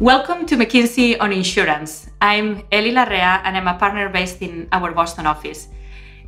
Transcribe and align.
Welcome 0.00 0.44
to 0.46 0.56
McKinsey 0.56 1.16
on 1.20 1.32
Insurance. 1.32 2.10
I'm 2.20 2.64
Eli 2.72 2.90
Larrea 2.90 3.40
and 3.44 3.56
I'm 3.56 3.68
a 3.68 3.74
partner 3.78 4.08
based 4.08 4.42
in 4.42 4.66
our 4.72 4.90
Boston 4.90 5.24
office. 5.24 5.68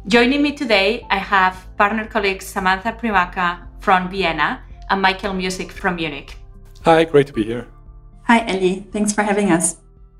Joining 0.06 0.40
me 0.40 0.52
today, 0.52 1.04
I 1.10 1.18
have 1.18 1.66
partner 1.76 2.06
colleagues 2.06 2.46
Samantha 2.46 2.92
Primaca 2.92 3.66
from 3.80 4.08
Vienna 4.08 4.62
and 4.88 5.02
Michael 5.02 5.34
Music 5.34 5.72
from 5.72 5.96
Munich. 5.96 6.36
Hi, 6.84 7.02
great 7.02 7.26
to 7.26 7.32
be 7.32 7.42
here. 7.42 7.66
Hi, 8.28 8.48
Eli. 8.48 8.82
Thanks 8.92 9.12
for 9.12 9.22
having 9.22 9.50
us. 9.50 9.78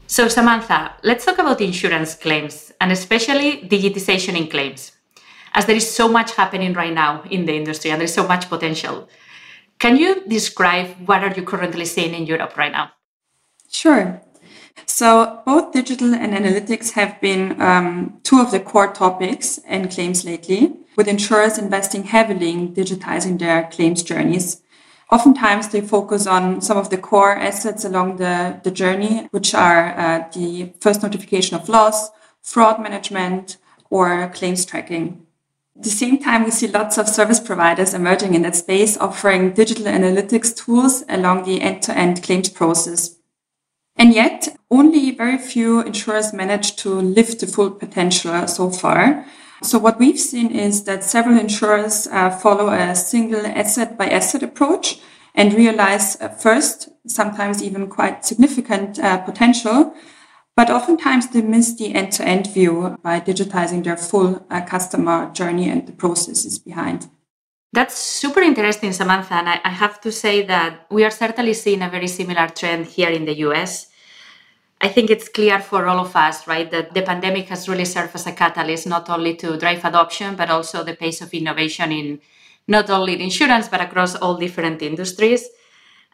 So, 0.09 0.27
Samantha, 0.27 0.97
let's 1.05 1.25
talk 1.25 1.39
about 1.39 1.61
insurance 1.61 2.17
claims 2.17 2.73
and 2.81 2.91
especially 2.91 3.63
digitization 3.69 4.37
in 4.37 4.49
claims, 4.49 4.91
as 5.55 5.67
there 5.67 5.77
is 5.77 5.89
so 5.89 6.09
much 6.09 6.35
happening 6.35 6.73
right 6.73 6.93
now 6.93 7.23
in 7.31 7.47
the 7.47 7.55
industry 7.55 7.93
and 7.93 8.01
there's 8.01 8.13
so 8.13 8.27
much 8.27 8.49
potential. 8.49 9.09
Can 9.79 9.97
you 9.97 10.25
describe 10.27 10.89
what 11.07 11.23
are 11.23 11.33
you 11.33 11.45
currently 11.45 11.85
seeing 11.85 12.13
in 12.13 12.27
Europe 12.27 12.57
right 12.57 12.73
now? 12.73 12.91
Sure. 13.71 14.21
So 14.87 15.43
both 15.45 15.73
digital 15.73 16.15
and 16.15 16.33
analytics 16.33 16.93
have 16.93 17.21
been 17.21 17.61
um, 17.61 18.21
two 18.23 18.41
of 18.41 18.51
the 18.51 18.61
core 18.61 18.93
topics 18.93 19.59
and 19.67 19.91
claims 19.91 20.25
lately, 20.25 20.77
with 20.97 21.09
insurers 21.09 21.59
investing 21.59 22.05
heavily 22.05 22.51
in 22.51 22.75
digitizing 22.75 23.39
their 23.39 23.69
claims 23.71 24.03
journeys. 24.03 24.63
Oftentimes, 25.11 25.69
they 25.69 25.81
focus 25.81 26.27
on 26.27 26.61
some 26.61 26.77
of 26.77 26.91
the 26.91 26.99
core 26.99 27.37
assets 27.37 27.85
along 27.85 28.17
the, 28.17 28.61
the 28.65 28.71
journey, 28.71 29.29
which 29.31 29.55
are 29.55 29.97
uh, 29.99 30.29
the 30.35 30.73
first 30.81 31.03
notification 31.03 31.57
of 31.57 31.69
loss, 31.69 32.11
fraud 32.43 32.81
management, 32.81 33.57
or 33.91 34.29
claims 34.31 34.65
tracking. 34.65 35.27
At 35.77 35.85
the 35.85 35.91
same 35.91 36.19
time, 36.19 36.45
we 36.45 36.51
see 36.51 36.69
lots 36.69 36.97
of 36.97 37.09
service 37.09 37.39
providers 37.39 37.93
emerging 37.93 38.35
in 38.35 38.43
that 38.43 38.57
space, 38.57 38.97
offering 38.97 39.53
digital 39.53 39.85
analytics 39.85 40.57
tools 40.57 41.05
along 41.09 41.45
the 41.45 41.61
end 41.61 41.83
to 41.83 41.97
end 41.97 42.23
claims 42.23 42.49
process. 42.49 43.16
And 43.97 44.15
yet, 44.15 44.57
only 44.71 45.11
very 45.13 45.39
few 45.39 45.81
insurers 45.81 46.33
manage 46.33 46.77
to 46.77 46.91
lift 46.91 47.41
the 47.41 47.47
full 47.47 47.71
potential 47.71 48.47
so 48.47 48.71
far. 48.71 49.25
So 49.63 49.79
what 49.79 49.99
we've 49.99 50.21
seen 50.21 50.51
is 50.51 50.85
that 50.85 51.03
several 51.03 51.39
insurers 51.39 52.07
uh, 52.07 52.31
follow 52.31 52.69
a 52.69 52.95
single 52.95 53.47
asset 53.47 53.97
by 53.97 54.09
asset 54.09 54.43
approach 54.43 55.01
and 55.35 55.55
realize 55.55 56.21
uh, 56.21 56.29
first, 56.29 56.91
sometimes 57.07 57.63
even 57.63 57.89
quite 57.89 58.25
significant 58.25 58.99
uh, 58.99 59.19
potential, 59.19 59.95
but 60.57 60.71
oftentimes 60.71 61.29
they 61.29 61.43
miss 61.43 61.75
the 61.75 61.95
end-to-end 61.95 62.47
view 62.49 62.99
by 63.03 63.21
digitizing 63.21 63.85
their 63.85 63.97
full 63.97 64.47
uh, 64.51 64.63
customer 64.63 65.31
journey 65.33 65.69
and 65.69 65.87
the 65.87 65.93
processes 65.93 66.59
behind. 66.59 67.09
That's 67.77 67.99
super 67.99 68.41
interesting, 68.41 68.91
Samantha. 68.95 69.35
And 69.35 69.51
I, 69.51 69.61
I 69.63 69.69
have 69.69 70.01
to 70.01 70.11
say 70.11 70.41
that 70.47 70.87
we 70.91 71.05
are 71.05 71.11
certainly 71.11 71.53
seeing 71.53 71.83
a 71.83 71.91
very 71.91 72.07
similar 72.07 72.49
trend 72.49 72.87
here 72.87 73.11
in 73.11 73.27
the 73.27 73.37
US. 73.49 73.89
I 74.81 74.89
think 74.89 75.11
it's 75.11 75.29
clear 75.29 75.59
for 75.59 75.85
all 75.85 76.01
of 76.01 76.17
us, 76.17 76.47
right, 76.47 76.71
that 76.71 76.95
the 76.95 77.03
pandemic 77.03 77.49
has 77.49 77.69
really 77.69 77.85
served 77.85 78.15
as 78.15 78.27
a 78.27 78.33
catalyst 78.33 78.87
not 78.87 79.11
only 79.11 79.35
to 79.37 79.59
drive 79.59 79.85
adoption, 79.85 80.37
but 80.37 80.49
also 80.49 80.85
the 80.85 80.97
pace 80.97 81.21
of 81.21 81.35
innovation 81.35 81.93
in 81.93 82.19
not 82.67 82.89
only 82.89 83.13
in 83.13 83.21
insurance, 83.21 83.69
but 83.69 83.83
across 83.83 84.15
all 84.15 84.39
different 84.39 84.81
industries. 84.81 85.47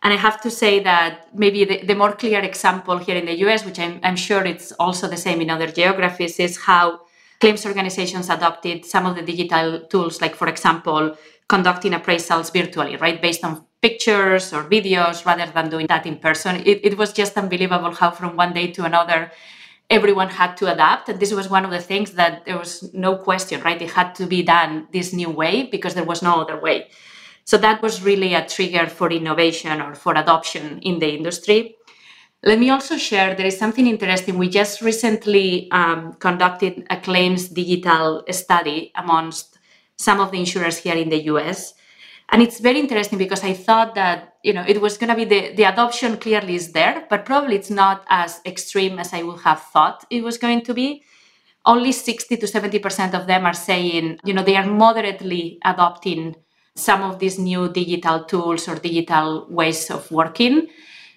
And 0.03 0.13
I 0.13 0.17
have 0.17 0.41
to 0.41 0.51
say 0.51 0.81
that 0.81 1.29
maybe 1.33 1.65
the, 1.65 1.87
the 1.87 1.95
more 1.95 2.11
clear 2.11 2.41
example 2.41 2.99
here 2.99 3.15
in 3.15 3.27
the 3.27 3.39
US, 3.47 3.65
which 3.65 3.79
I'm, 3.79 4.01
I'm 4.03 4.17
sure 4.17 4.45
it's 4.45 4.73
also 4.81 5.07
the 5.07 5.17
same 5.17 5.41
in 5.41 5.49
other 5.49 5.69
geographies, 5.69 6.41
is 6.41 6.57
how 6.57 7.03
claims 7.43 7.67
organizations 7.67 8.31
adopted 8.31 8.87
some 8.87 9.05
of 9.05 9.17
the 9.17 9.23
digital 9.23 9.81
tools, 9.91 10.21
like, 10.21 10.37
for 10.37 10.47
example, 10.47 11.17
conducting 11.49 11.91
appraisals 11.91 12.53
virtually, 12.53 12.95
right? 12.99 13.21
Based 13.21 13.45
on 13.45 13.67
pictures 13.81 14.53
or 14.53 14.63
videos 14.63 15.27
rather 15.27 15.51
than 15.51 15.69
doing 15.69 15.89
that 15.89 16.07
in 16.07 16.19
person. 16.19 16.63
It, 16.65 16.79
it 16.85 16.97
was 16.97 17.13
just 17.13 17.37
unbelievable 17.37 17.91
how 17.91 18.13
from 18.13 18.37
one 18.37 18.53
day 18.53 18.71
to 18.71 18.85
another, 18.85 19.33
everyone 19.91 20.29
had 20.29 20.57
to 20.59 20.73
adapt. 20.73 21.09
And 21.09 21.19
this 21.19 21.33
was 21.33 21.51
one 21.51 21.65
of 21.65 21.73
the 21.73 21.81
things 21.81 22.13
that 22.13 22.45
there 22.45 22.57
was 22.57 22.95
no 22.95 23.17
question, 23.17 23.61
right? 23.63 23.83
It 23.83 23.91
had 23.91 24.15
to 24.21 24.27
be 24.27 24.45
done 24.45 24.87
this 24.93 25.13
new 25.13 25.31
way 25.31 25.65
because 25.65 25.95
there 25.95 26.05
was 26.05 26.23
no 26.23 26.43
other 26.43 26.61
way. 26.61 26.91
So 27.45 27.59
that 27.59 27.83
was 27.83 28.05
really 28.05 28.35
a 28.35 28.47
trigger 28.47 28.87
for 28.87 29.11
innovation 29.11 29.81
or 29.81 29.97
for 29.97 30.15
adoption 30.15 30.79
in 30.83 31.01
the 31.01 31.11
industry. 31.13 31.75
Let 32.45 32.59
me 32.59 32.71
also 32.71 32.97
share 32.97 33.37
there 33.37 33.47
is 33.47 33.57
something 33.57 33.87
interesting. 33.87 34.37
We 34.37 34.49
just 34.49 34.83
recently 34.83 35.71
um, 35.71 36.15
conducted 36.15 36.85
a 36.91 36.97
claims 37.01 37.49
digital 37.49 38.25
study 38.31 38.91
amongst 38.97 39.59
some 39.97 40.19
of 40.19 40.33
the 40.33 40.41
insurers 40.41 40.79
here 40.79 40.97
in 40.97 41.09
the 41.09 41.23
US. 41.27 41.75
And 42.31 42.43
it's 42.43 42.59
very 42.59 42.81
interesting 42.81 43.19
because 43.19 43.45
I 43.45 43.53
thought 43.53 43.95
that, 43.95 44.39
you 44.43 44.53
know, 44.53 44.65
it 44.67 44.81
was 44.81 44.99
going 44.99 45.11
to 45.11 45.15
be 45.15 45.25
the, 45.25 45.55
the 45.55 45.63
adoption 45.65 46.17
clearly 46.17 46.57
is 46.57 46.73
there, 46.73 47.07
but 47.09 47.25
probably 47.25 47.55
it's 47.55 47.71
not 47.71 48.05
as 48.09 48.41
extreme 48.45 48.99
as 48.99 49.13
I 49.13 49.23
would 49.23 49.41
have 49.43 49.63
thought 49.63 50.05
it 50.11 50.25
was 50.25 50.37
going 50.37 50.63
to 50.63 50.75
be. 50.75 51.05
Only 51.65 51.93
60 51.93 52.39
to 52.39 52.47
70% 52.47 53.15
of 53.15 53.29
them 53.29 53.47
are 53.47 53.55
saying, 53.55 54.19
you 54.25 54.35
know, 54.35 54.43
they 54.43 54.57
are 54.57 54.67
moderately 54.67 55.61
adopting 55.65 56.35
some 56.75 57.03
of 57.03 57.21
these 57.21 57.39
new 57.39 57.69
digital 57.69 58.25
tools 58.25 58.67
or 58.67 58.75
digital 58.77 59.47
ways 59.49 59.91
of 59.93 60.11
working 60.11 60.67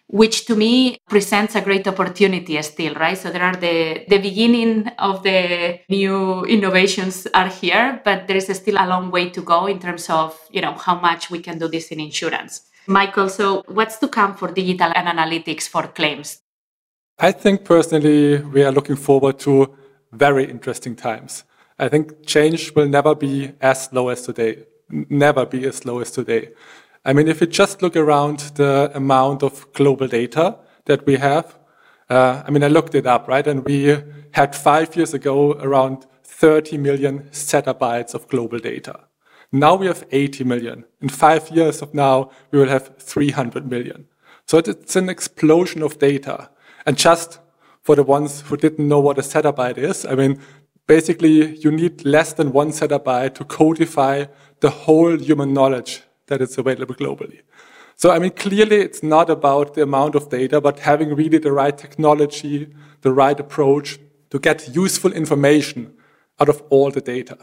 which 0.07 0.45
to 0.45 0.55
me 0.55 0.97
presents 1.09 1.55
a 1.55 1.61
great 1.61 1.87
opportunity 1.87 2.61
still, 2.61 2.93
right? 2.95 3.17
So 3.17 3.31
there 3.31 3.43
are 3.43 3.55
the, 3.55 4.05
the 4.07 4.19
beginning 4.19 4.87
of 4.99 5.23
the 5.23 5.79
new 5.89 6.45
innovations 6.45 7.27
are 7.33 7.47
here, 7.47 8.01
but 8.05 8.27
there 8.27 8.37
is 8.37 8.45
still 8.45 8.75
a 8.77 8.87
long 8.87 9.09
way 9.11 9.29
to 9.29 9.41
go 9.41 9.65
in 9.65 9.79
terms 9.79 10.09
of, 10.09 10.39
you 10.51 10.61
know, 10.61 10.73
how 10.73 10.99
much 10.99 11.31
we 11.31 11.39
can 11.39 11.57
do 11.57 11.67
this 11.67 11.87
in 11.87 11.99
insurance. 11.99 12.61
Michael, 12.87 13.29
so 13.29 13.63
what's 13.67 13.97
to 13.97 14.07
come 14.07 14.35
for 14.35 14.51
digital 14.51 14.91
and 14.95 15.07
analytics 15.07 15.67
for 15.67 15.87
claims? 15.87 16.41
I 17.17 17.31
think 17.31 17.63
personally, 17.63 18.37
we 18.37 18.63
are 18.63 18.71
looking 18.71 18.97
forward 18.97 19.39
to 19.39 19.75
very 20.11 20.49
interesting 20.49 20.95
times. 20.95 21.45
I 21.79 21.89
think 21.89 22.25
change 22.25 22.73
will 22.75 22.87
never 22.87 23.15
be 23.15 23.53
as 23.59 23.85
slow 23.85 24.09
as 24.09 24.21
today, 24.21 24.65
never 24.89 25.45
be 25.45 25.65
as 25.65 25.77
slow 25.77 25.99
as 25.99 26.11
today. 26.11 26.49
I 27.07 27.13
mean, 27.13 27.27
if 27.27 27.39
you 27.39 27.45
just 27.45 27.83
look 27.83 27.95
around 27.95 28.39
the 28.55 28.91
amount 28.95 29.43
of 29.43 29.71
global 29.73 30.07
data 30.07 30.57
that 30.85 31.05
we 31.05 31.17
have, 31.17 31.55
uh, 32.09 32.41
I 32.43 32.49
mean, 32.49 32.63
I 32.63 32.67
looked 32.67 32.95
it 32.95 33.05
up, 33.05 33.27
right? 33.27 33.45
And 33.45 33.63
we 33.63 33.95
had 34.31 34.55
five 34.55 34.95
years 34.95 35.13
ago 35.13 35.53
around 35.53 36.07
30 36.23 36.79
million 36.79 37.29
zettabytes 37.31 38.15
of 38.15 38.27
global 38.27 38.57
data. 38.57 39.01
Now 39.51 39.75
we 39.75 39.85
have 39.85 40.03
80 40.11 40.45
million. 40.45 40.85
In 40.99 41.09
five 41.09 41.51
years 41.51 41.83
of 41.83 41.93
now, 41.93 42.31
we 42.49 42.57
will 42.57 42.69
have 42.69 42.97
300 42.97 43.69
million. 43.69 44.07
So 44.47 44.57
it's 44.57 44.95
an 44.95 45.07
explosion 45.07 45.83
of 45.83 45.99
data. 45.99 46.49
And 46.87 46.97
just 46.97 47.39
for 47.83 47.95
the 47.95 48.03
ones 48.03 48.41
who 48.41 48.57
didn't 48.57 48.87
know 48.87 48.99
what 48.99 49.19
a 49.19 49.21
zettabyte 49.21 49.77
is, 49.77 50.05
I 50.07 50.15
mean, 50.15 50.41
basically 50.87 51.55
you 51.57 51.69
need 51.69 52.03
less 52.03 52.33
than 52.33 52.51
one 52.51 52.69
zettabyte 52.71 53.35
to 53.35 53.45
codify 53.45 54.25
the 54.59 54.71
whole 54.71 55.19
human 55.19 55.53
knowledge 55.53 56.01
that 56.27 56.41
is 56.41 56.57
available 56.57 56.95
globally. 56.95 57.41
So, 57.95 58.11
I 58.11 58.19
mean, 58.19 58.31
clearly 58.31 58.77
it's 58.77 59.01
not 59.01 59.29
about 59.29 59.73
the 59.73 59.83
amount 59.83 60.15
of 60.15 60.29
data, 60.29 60.59
but 60.59 60.79
having 60.79 61.15
really 61.15 61.37
the 61.37 61.53
right 61.53 61.77
technology, 61.77 62.73
the 63.01 63.13
right 63.13 63.39
approach 63.39 63.99
to 64.31 64.39
get 64.39 64.75
useful 64.75 65.13
information 65.13 65.93
out 66.39 66.49
of 66.49 66.61
all 66.69 66.91
the 66.91 67.01
data. 67.01 67.37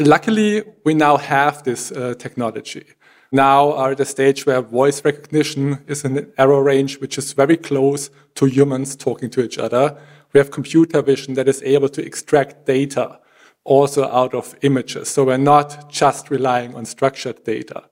Luckily, 0.00 0.64
we 0.84 0.94
now 0.94 1.16
have 1.16 1.62
this 1.62 1.92
uh, 1.92 2.14
technology. 2.18 2.84
Now 3.30 3.72
are 3.72 3.92
at 3.92 4.00
a 4.00 4.04
stage 4.04 4.46
where 4.46 4.60
voice 4.60 5.04
recognition 5.04 5.84
is 5.86 6.04
an 6.04 6.32
error 6.38 6.62
range 6.62 7.00
which 7.00 7.18
is 7.18 7.32
very 7.32 7.56
close 7.56 8.10
to 8.34 8.46
humans 8.46 8.96
talking 8.96 9.30
to 9.30 9.44
each 9.44 9.58
other. 9.58 9.96
We 10.32 10.38
have 10.38 10.50
computer 10.50 11.02
vision 11.02 11.34
that 11.34 11.48
is 11.48 11.62
able 11.62 11.88
to 11.90 12.04
extract 12.04 12.66
data 12.66 13.20
also 13.64 14.04
out 14.04 14.34
of 14.34 14.56
images. 14.62 15.08
So 15.08 15.24
we're 15.24 15.36
not 15.36 15.90
just 15.90 16.30
relying 16.30 16.74
on 16.74 16.84
structured 16.84 17.44
data. 17.44 17.84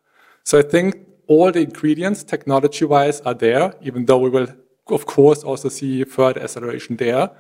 So 0.45 0.59
I 0.59 0.63
think 0.63 1.07
all 1.29 1.53
the 1.53 1.61
ingredients 1.61 2.25
technology 2.25 2.85
wise 2.85 3.21
are 3.23 3.35
there, 3.35 3.75
even 3.83 4.07
though 4.07 4.19
we 4.19 4.31
will, 4.31 4.49
of 4.89 5.07
course, 5.07 5.43
also 5.43 5.69
see 5.69 6.05
further 6.05 6.43
acceleration 6.43 6.97
there. 6.97 7.31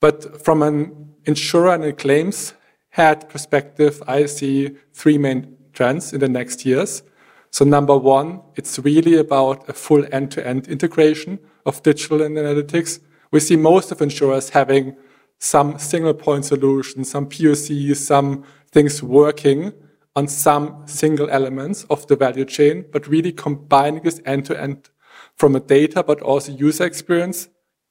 But 0.00 0.44
from 0.44 0.62
an 0.62 1.14
insurer 1.24 1.74
and 1.74 1.84
a 1.84 1.92
claims 1.92 2.54
head 2.90 3.28
perspective, 3.28 4.02
I 4.06 4.26
see 4.26 4.76
three 4.92 5.18
main 5.18 5.56
trends 5.72 6.12
in 6.12 6.20
the 6.20 6.28
next 6.28 6.64
years. 6.64 7.02
So 7.50 7.64
number 7.64 7.96
one, 7.96 8.40
it's 8.56 8.78
really 8.78 9.16
about 9.16 9.68
a 9.68 9.72
full 9.72 10.04
end-to-end 10.12 10.68
integration 10.68 11.38
of 11.66 11.82
digital 11.82 12.22
and 12.22 12.36
analytics. 12.36 13.00
We 13.30 13.40
see 13.40 13.56
most 13.56 13.90
of 13.92 14.00
insurers 14.00 14.50
having 14.50 14.96
some 15.38 15.78
single 15.78 16.14
point 16.14 16.44
solutions, 16.44 17.10
some 17.10 17.28
POCs, 17.28 17.96
some 17.96 18.44
things 18.70 19.02
working, 19.02 19.72
on 20.18 20.26
some 20.26 20.82
single 20.86 21.30
elements 21.30 21.84
of 21.84 22.04
the 22.08 22.16
value 22.16 22.44
chain, 22.44 22.84
but 22.90 23.06
really 23.06 23.30
combining 23.30 24.02
this 24.02 24.20
end 24.26 24.44
to 24.44 24.60
end 24.60 24.90
from 25.36 25.54
a 25.54 25.60
data, 25.60 26.02
but 26.02 26.20
also 26.20 26.50
user 26.50 26.84
experience 26.84 27.48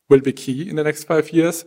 will 0.10 0.20
be 0.20 0.34
key 0.34 0.70
in 0.70 0.76
the 0.76 0.84
next 0.84 1.06
five 1.06 1.32
years. 1.32 1.64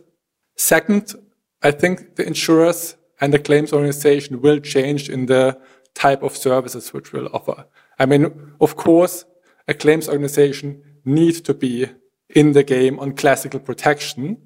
Second, 0.55 1.15
I 1.63 1.71
think 1.71 2.15
the 2.15 2.27
insurers 2.27 2.95
and 3.19 3.33
the 3.33 3.39
claims 3.39 3.73
organization 3.73 4.39
will 4.39 4.59
change 4.59 5.09
in 5.09 5.25
the 5.25 5.59
type 5.95 6.21
of 6.21 6.37
services 6.37 6.93
which 6.93 7.11
we'll 7.11 7.33
offer. 7.33 7.65
I 7.97 8.05
mean, 8.05 8.53
of 8.61 8.75
course, 8.75 9.25
a 9.67 9.73
claims 9.73 10.07
organization 10.07 10.83
needs 11.05 11.41
to 11.41 11.55
be 11.55 11.87
in 12.29 12.51
the 12.51 12.63
game 12.63 12.99
on 12.99 13.13
classical 13.13 13.59
protection. 13.59 14.37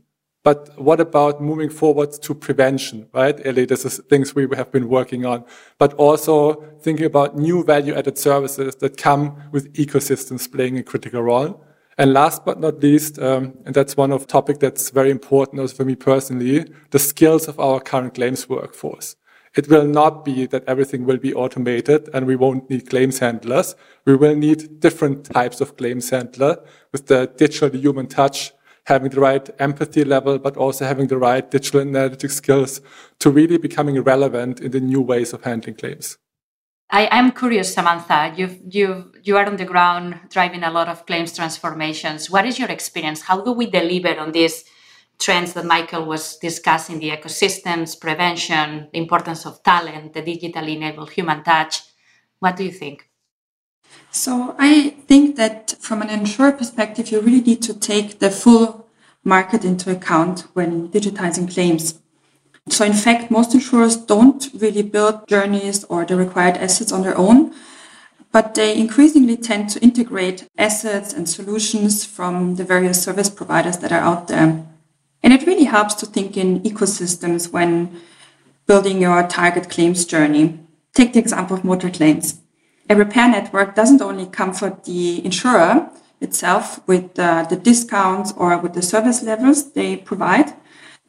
But 0.46 0.80
what 0.80 1.00
about 1.00 1.42
moving 1.42 1.72
forward 1.72 2.12
to 2.22 2.36
prevention, 2.36 3.08
right? 3.14 3.36
Ellie, 3.44 3.66
this 3.66 3.84
is 3.84 3.98
things 4.08 4.36
we 4.36 4.48
have 4.56 4.72
been 4.72 4.88
working 4.88 5.26
on, 5.26 5.44
but 5.80 5.96
also 5.96 6.62
thinking 6.82 7.08
about 7.08 7.36
new 7.36 7.64
value 7.64 7.96
added 7.96 8.20
services 8.20 8.76
that 8.76 8.96
come 8.96 9.42
with 9.52 9.74
ecosystems 9.74 10.50
playing 10.52 10.78
a 10.78 10.84
critical 10.84 11.24
role. 11.24 11.66
And 11.98 12.14
last 12.14 12.46
but 12.46 12.60
not 12.60 12.80
least, 12.80 13.18
um, 13.18 13.56
and 13.66 13.74
that's 13.74 13.98
one 13.98 14.12
of 14.12 14.28
topic 14.28 14.60
that's 14.60 14.92
very 14.92 15.10
important 15.10 15.62
also 15.62 15.78
for 15.78 15.86
me 15.86 15.96
personally, 15.96 16.72
the 16.92 17.00
skills 17.00 17.48
of 17.48 17.60
our 17.60 17.80
current 17.80 18.14
claims 18.14 18.48
workforce. 18.48 19.16
It 19.56 19.68
will 19.68 19.88
not 19.88 20.24
be 20.24 20.46
that 20.46 20.64
everything 20.68 21.06
will 21.06 21.18
be 21.18 21.34
automated 21.34 22.08
and 22.14 22.28
we 22.28 22.36
won't 22.36 22.70
need 22.70 22.88
claims 22.88 23.18
handlers. 23.18 23.76
We 24.06 24.16
will 24.16 24.36
need 24.36 24.80
different 24.80 25.26
types 25.26 25.60
of 25.60 25.76
claims 25.76 26.12
handler 26.12 26.64
with 26.92 27.08
the 27.08 27.32
digital 27.36 27.72
human 27.72 28.06
touch 28.06 28.52
having 28.86 29.10
the 29.10 29.20
right 29.20 29.50
empathy 29.60 30.04
level, 30.04 30.40
but 30.40 30.58
also 30.58 30.86
having 30.86 31.08
the 31.08 31.18
right 31.18 31.50
digital 31.50 31.82
analytic 31.82 32.32
skills 32.32 32.82
to 33.20 33.30
really 33.30 33.58
becoming 33.58 34.02
relevant 34.02 34.60
in 34.60 34.72
the 34.72 34.80
new 34.80 35.02
ways 35.02 35.34
of 35.34 35.44
handling 35.44 35.76
claims. 35.76 36.18
I 36.92 37.08
am 37.12 37.32
curious, 37.32 37.74
Samantha. 37.74 38.34
You've, 38.38 38.60
you 38.70 39.12
you 39.24 39.38
are 39.38 39.46
on 39.46 39.58
the 39.58 39.66
ground 39.66 40.20
driving 40.30 40.64
a 40.64 40.70
lot 40.70 40.88
of 40.88 41.06
claims 41.08 41.34
transformations. 41.34 42.30
What 42.30 42.46
is 42.46 42.60
your 42.60 42.70
experience? 42.70 43.22
How 43.22 43.42
do 43.42 43.52
we 43.54 43.66
deliver 43.66 44.20
on 44.20 44.32
these 44.32 44.64
trends 45.18 45.54
that 45.54 45.66
Michael 45.66 46.06
was 46.06 46.38
discussing 46.38 47.00
the 47.00 47.10
ecosystems, 47.10 48.00
prevention, 48.00 48.90
the 48.94 49.00
importance 49.00 49.48
of 49.48 49.64
talent, 49.64 50.14
the 50.14 50.22
digitally 50.22 50.76
enabled 50.76 51.10
human 51.10 51.44
touch? 51.44 51.82
What 52.40 52.56
do 52.56 52.64
you 52.64 52.72
think? 52.72 53.10
So 54.16 54.56
I 54.58 54.92
think 55.08 55.36
that 55.36 55.76
from 55.82 56.02
an 56.02 56.10
insurer 56.10 56.54
perspective, 56.54 57.12
you 57.12 57.20
really 57.20 57.42
need 57.42 57.62
to 57.64 57.74
take 57.74 58.20
the 58.20 58.32
full 58.32 58.88
market 59.26 59.66
into 59.66 59.92
account 59.92 60.48
when 60.54 60.88
digitizing 60.88 61.54
claims. 61.54 62.00
So 62.70 62.86
in 62.86 62.94
fact, 62.94 63.30
most 63.30 63.54
insurers 63.54 63.98
don't 63.98 64.48
really 64.54 64.84
build 64.84 65.28
journeys 65.28 65.84
or 65.84 66.06
the 66.06 66.16
required 66.16 66.56
assets 66.58 66.94
on 66.94 67.02
their 67.02 67.18
own, 67.18 67.54
but 68.32 68.56
they 68.56 68.78
increasingly 68.78 69.36
tend 69.36 69.70
to 69.72 69.82
integrate 69.82 70.48
assets 70.58 71.12
and 71.12 71.28
solutions 71.28 72.06
from 72.06 72.56
the 72.56 72.64
various 72.64 73.04
service 73.04 73.30
providers 73.30 73.80
that 73.80 73.92
are 73.92 74.00
out 74.00 74.30
there. 74.30 74.66
And 75.24 75.34
it 75.34 75.46
really 75.46 75.66
helps 75.66 75.94
to 75.96 76.06
think 76.06 76.38
in 76.38 76.62
ecosystems 76.62 77.52
when 77.52 78.00
building 78.66 79.02
your 79.02 79.28
target 79.28 79.70
claims 79.70 80.06
journey. 80.06 80.60
Take 80.94 81.14
the 81.14 81.20
example 81.20 81.58
of 81.58 81.66
motor 81.66 81.90
claims 81.90 82.40
a 82.90 82.96
repair 82.96 83.30
network 83.30 83.76
doesn't 83.76 84.02
only 84.02 84.28
comfort 84.28 84.84
the 84.84 85.24
insurer 85.26 85.90
itself 86.22 86.86
with 86.88 87.18
uh, 87.20 87.44
the 87.50 87.56
discounts 87.56 88.34
or 88.38 88.58
with 88.58 88.74
the 88.74 88.82
service 88.82 89.24
levels 89.24 89.72
they 89.74 89.98
provide, 89.98 90.54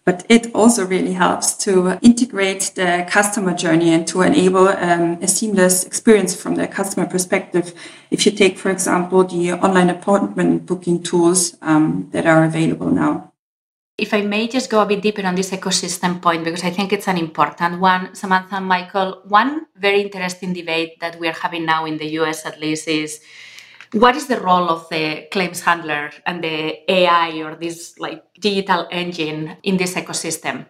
but 0.04 0.24
it 0.28 0.54
also 0.54 0.86
really 0.86 1.12
helps 1.12 1.54
to 1.56 1.98
integrate 2.00 2.72
the 2.76 3.06
customer 3.08 3.54
journey 3.54 3.92
and 3.92 4.06
to 4.06 4.22
enable 4.22 4.68
um, 4.68 5.18
a 5.20 5.28
seamless 5.28 5.84
experience 5.84 6.34
from 6.34 6.54
the 6.54 6.66
customer 6.66 7.06
perspective. 7.06 7.74
If 8.10 8.24
you 8.24 8.32
take, 8.32 8.58
for 8.58 8.70
example, 8.70 9.24
the 9.24 9.52
online 9.52 9.90
appointment 9.90 10.66
booking 10.66 11.02
tools 11.02 11.56
um, 11.62 12.08
that 12.12 12.26
are 12.26 12.44
available 12.44 12.90
now. 12.90 13.32
If 13.98 14.12
I 14.12 14.20
may 14.20 14.46
just 14.46 14.68
go 14.68 14.82
a 14.82 14.86
bit 14.86 15.00
deeper 15.00 15.26
on 15.26 15.34
this 15.34 15.52
ecosystem 15.52 16.20
point, 16.20 16.44
because 16.44 16.64
I 16.64 16.70
think 16.70 16.92
it's 16.92 17.08
an 17.08 17.16
important 17.16 17.80
one, 17.80 18.14
Samantha 18.14 18.56
and 18.56 18.66
Michael, 18.66 19.22
one 19.26 19.66
very 19.74 20.02
interesting 20.02 20.52
debate 20.52 21.00
that 21.00 21.18
we 21.18 21.28
are 21.28 21.32
having 21.40 21.64
now 21.64 21.86
in 21.86 21.96
the 21.96 22.06
US 22.20 22.44
at 22.44 22.60
least 22.60 22.88
is 22.88 23.20
what 23.92 24.14
is 24.14 24.26
the 24.26 24.38
role 24.38 24.68
of 24.68 24.86
the 24.90 25.26
claims 25.32 25.62
handler 25.62 26.10
and 26.26 26.44
the 26.44 26.92
AI 26.92 27.42
or 27.42 27.54
this 27.54 27.98
like 27.98 28.22
digital 28.38 28.86
engine 28.90 29.56
in 29.62 29.78
this 29.78 29.94
ecosystem? 29.94 30.66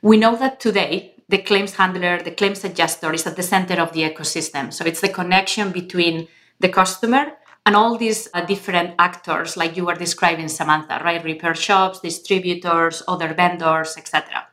We 0.00 0.16
know 0.16 0.34
that 0.36 0.58
today 0.58 1.14
the 1.28 1.38
claims 1.38 1.74
handler, 1.74 2.22
the 2.22 2.30
claims 2.30 2.64
adjuster 2.64 3.12
is 3.12 3.26
at 3.26 3.36
the 3.36 3.42
center 3.42 3.74
of 3.82 3.92
the 3.92 4.02
ecosystem. 4.02 4.72
So 4.72 4.86
it's 4.86 5.02
the 5.02 5.10
connection 5.10 5.72
between 5.72 6.26
the 6.58 6.70
customer 6.70 7.32
and 7.64 7.76
all 7.76 7.96
these 7.96 8.28
uh, 8.34 8.44
different 8.44 8.94
actors 8.98 9.56
like 9.56 9.76
you 9.76 9.84
were 9.86 9.94
describing 9.94 10.48
samantha 10.48 11.00
right? 11.04 11.24
Repair 11.24 11.54
shops 11.54 12.00
distributors 12.00 13.02
other 13.08 13.34
vendors 13.34 13.96
etc 13.96 14.46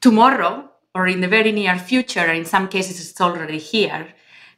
tomorrow 0.00 0.70
or 0.94 1.06
in 1.06 1.20
the 1.20 1.28
very 1.28 1.52
near 1.52 1.78
future 1.78 2.30
in 2.32 2.44
some 2.44 2.68
cases 2.68 3.10
it's 3.10 3.20
already 3.20 3.58
here 3.58 4.08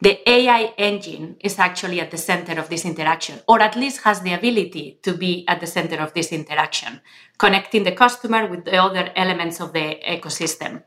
the 0.03 0.19
ai 0.29 0.73
engine 0.79 1.37
is 1.41 1.59
actually 1.59 2.01
at 2.01 2.11
the 2.11 2.17
center 2.17 2.59
of 2.59 2.71
this 2.71 2.85
interaction 2.85 3.39
or 3.47 3.61
at 3.61 3.77
least 3.77 4.03
has 4.03 4.23
the 4.23 4.33
ability 4.33 4.99
to 5.03 5.13
be 5.13 5.45
at 5.47 5.61
the 5.61 5.67
center 5.67 5.97
of 5.97 6.15
this 6.15 6.33
interaction 6.33 7.01
connecting 7.37 7.85
the 7.85 7.93
customer 7.93 8.47
with 8.47 8.65
the 8.65 8.77
other 8.77 9.11
elements 9.17 9.61
of 9.61 9.73
the 9.73 9.99
ecosystem. 10.07 10.83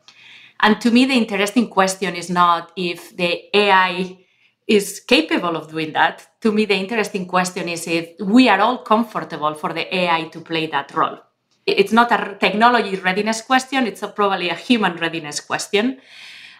And 0.60 0.80
to 0.82 0.92
me 0.92 1.06
the 1.06 1.14
interesting 1.14 1.70
question 1.70 2.16
is 2.16 2.30
not 2.30 2.72
if 2.76 3.16
the 3.16 3.56
ai 3.56 4.23
is 4.68 5.00
capable 5.02 5.56
of 5.56 5.70
doing 5.70 5.94
that, 5.94 6.28
to 6.42 6.52
me, 6.52 6.66
the 6.66 6.76
interesting 6.76 7.26
question 7.28 7.68
is 7.68 7.88
if 7.88 8.14
we 8.20 8.48
are 8.50 8.60
all 8.60 8.80
comfortable 8.80 9.54
for 9.54 9.74
the 9.74 9.94
AI 9.96 10.24
to 10.30 10.40
play 10.40 10.68
that 10.68 10.94
role. 10.96 11.18
It's 11.66 11.94
not 11.94 12.12
a 12.12 12.36
technology 12.40 12.96
readiness 12.98 13.42
question, 13.42 13.88
it's 13.88 14.04
a, 14.04 14.08
probably 14.08 14.50
a 14.50 14.56
human 14.56 14.98
readiness 14.98 15.40
question. 15.40 16.00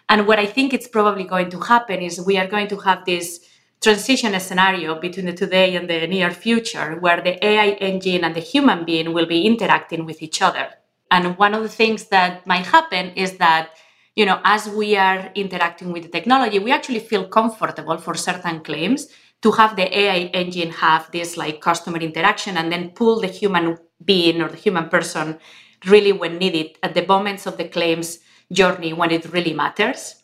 And 0.08 0.26
what 0.26 0.38
I 0.38 0.46
think 0.46 0.72
it's 0.74 0.88
probably 0.88 1.24
going 1.24 1.50
to 1.50 1.60
happen 1.60 2.00
is 2.00 2.20
we 2.20 2.36
are 2.38 2.46
going 2.46 2.68
to 2.68 2.76
have 2.78 3.04
this 3.04 3.40
transition 3.82 4.38
scenario 4.40 4.98
between 4.98 5.26
the 5.26 5.32
today 5.32 5.76
and 5.76 5.88
the 5.88 6.06
near 6.06 6.30
future 6.30 6.96
where 7.00 7.20
the 7.20 7.44
AI 7.44 7.70
engine 7.80 8.24
and 8.24 8.34
the 8.34 8.40
human 8.40 8.84
being 8.84 9.12
will 9.12 9.26
be 9.26 9.46
interacting 9.46 10.06
with 10.06 10.22
each 10.22 10.40
other. 10.40 10.68
And 11.10 11.36
one 11.36 11.54
of 11.54 11.62
the 11.62 11.68
things 11.68 12.04
that 12.04 12.46
might 12.46 12.66
happen 12.66 13.10
is 13.10 13.36
that 13.36 13.70
you 14.16 14.24
know, 14.24 14.40
as 14.44 14.68
we 14.68 14.96
are 14.96 15.30
interacting 15.34 15.92
with 15.92 16.04
the 16.04 16.08
technology, 16.08 16.58
we 16.58 16.70
actually 16.70 17.00
feel 17.00 17.26
comfortable 17.26 17.98
for 17.98 18.14
certain 18.14 18.60
claims 18.60 19.08
to 19.42 19.50
have 19.52 19.76
the 19.76 19.98
AI 19.98 20.30
engine 20.32 20.70
have 20.70 21.10
this 21.10 21.36
like 21.36 21.60
customer 21.60 21.98
interaction 21.98 22.56
and 22.56 22.70
then 22.70 22.90
pull 22.90 23.20
the 23.20 23.26
human 23.26 23.76
being 24.04 24.40
or 24.40 24.48
the 24.48 24.56
human 24.56 24.88
person 24.88 25.38
really 25.86 26.12
when 26.12 26.38
needed 26.38 26.78
at 26.82 26.94
the 26.94 27.06
moments 27.06 27.46
of 27.46 27.56
the 27.56 27.68
claims 27.68 28.20
journey 28.52 28.92
when 28.92 29.10
it 29.10 29.30
really 29.32 29.52
matters. 29.52 30.22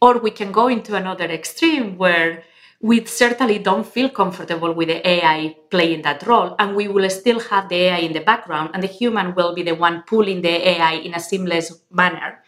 Or 0.00 0.18
we 0.18 0.30
can 0.30 0.52
go 0.52 0.68
into 0.68 0.94
another 0.94 1.24
extreme 1.24 1.98
where 1.98 2.44
we 2.80 3.04
certainly 3.04 3.58
don't 3.58 3.86
feel 3.86 4.10
comfortable 4.10 4.72
with 4.72 4.88
the 4.88 5.06
AI 5.06 5.56
playing 5.70 6.02
that 6.02 6.26
role, 6.26 6.54
and 6.58 6.76
we 6.76 6.86
will 6.86 7.08
still 7.08 7.40
have 7.40 7.68
the 7.68 7.76
AI 7.76 7.98
in 7.98 8.12
the 8.12 8.20
background, 8.20 8.70
and 8.74 8.82
the 8.82 8.86
human 8.86 9.34
will 9.34 9.54
be 9.54 9.62
the 9.62 9.74
one 9.74 10.04
pulling 10.06 10.42
the 10.42 10.68
AI 10.68 10.92
in 10.92 11.14
a 11.14 11.20
seamless 11.20 11.80
manner 11.90 12.44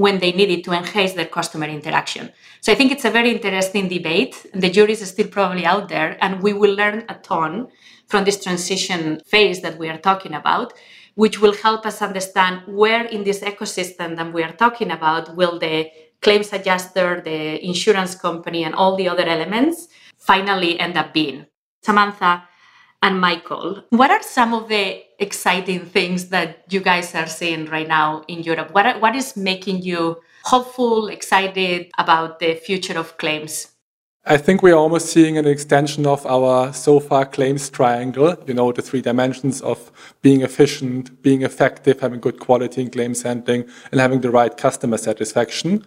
when 0.00 0.18
they 0.18 0.32
need 0.32 0.50
it 0.50 0.64
to 0.64 0.72
enhance 0.72 1.12
their 1.12 1.26
customer 1.26 1.66
interaction. 1.66 2.30
So 2.62 2.72
I 2.72 2.74
think 2.74 2.90
it's 2.90 3.04
a 3.04 3.10
very 3.10 3.32
interesting 3.32 3.86
debate. 3.86 4.34
The 4.54 4.70
jury 4.70 4.92
is 4.92 5.06
still 5.06 5.28
probably 5.28 5.66
out 5.66 5.90
there, 5.90 6.16
and 6.24 6.42
we 6.42 6.54
will 6.54 6.74
learn 6.74 7.04
a 7.10 7.16
ton 7.16 7.68
from 8.06 8.24
this 8.24 8.42
transition 8.42 9.20
phase 9.26 9.60
that 9.60 9.76
we 9.78 9.90
are 9.90 9.98
talking 9.98 10.32
about, 10.32 10.72
which 11.16 11.38
will 11.42 11.52
help 11.52 11.84
us 11.84 12.00
understand 12.00 12.62
where 12.66 13.04
in 13.04 13.24
this 13.24 13.40
ecosystem 13.40 14.16
that 14.16 14.32
we 14.32 14.42
are 14.42 14.56
talking 14.64 14.90
about 14.90 15.36
will 15.36 15.58
the 15.58 15.90
claims 16.22 16.50
adjuster, 16.54 17.20
the 17.20 17.62
insurance 17.62 18.14
company, 18.14 18.64
and 18.64 18.74
all 18.74 18.96
the 18.96 19.06
other 19.06 19.26
elements 19.26 19.88
finally 20.16 20.80
end 20.80 20.96
up 20.96 21.12
being. 21.12 21.44
Samantha, 21.82 22.44
and 23.02 23.20
Michael, 23.20 23.84
what 23.90 24.10
are 24.10 24.22
some 24.22 24.54
of 24.54 24.68
the 24.68 25.02
exciting 25.20 25.84
things 25.86 26.28
that 26.30 26.64
you 26.70 26.80
guys 26.80 27.14
are 27.14 27.26
seeing 27.26 27.66
right 27.66 27.86
now 27.86 28.24
in 28.26 28.42
Europe? 28.42 28.72
What, 28.72 29.00
what 29.00 29.14
is 29.14 29.36
making 29.36 29.82
you 29.82 30.20
hopeful, 30.44 31.08
excited 31.08 31.90
about 31.98 32.38
the 32.38 32.54
future 32.54 32.98
of 32.98 33.16
claims? 33.18 33.68
I 34.26 34.36
think 34.36 34.62
we're 34.62 34.74
almost 34.74 35.06
seeing 35.06 35.38
an 35.38 35.46
extension 35.46 36.06
of 36.06 36.26
our 36.26 36.74
so 36.74 37.00
far 37.00 37.24
claims 37.24 37.70
triangle, 37.70 38.36
you 38.46 38.52
know, 38.52 38.70
the 38.70 38.82
three 38.82 39.00
dimensions 39.00 39.62
of 39.62 39.90
being 40.20 40.42
efficient, 40.42 41.22
being 41.22 41.42
effective, 41.42 42.00
having 42.00 42.20
good 42.20 42.38
quality 42.38 42.82
in 42.82 42.90
claims 42.90 43.22
handling, 43.22 43.66
and 43.90 44.00
having 44.00 44.20
the 44.20 44.30
right 44.30 44.54
customer 44.56 44.98
satisfaction. 44.98 45.86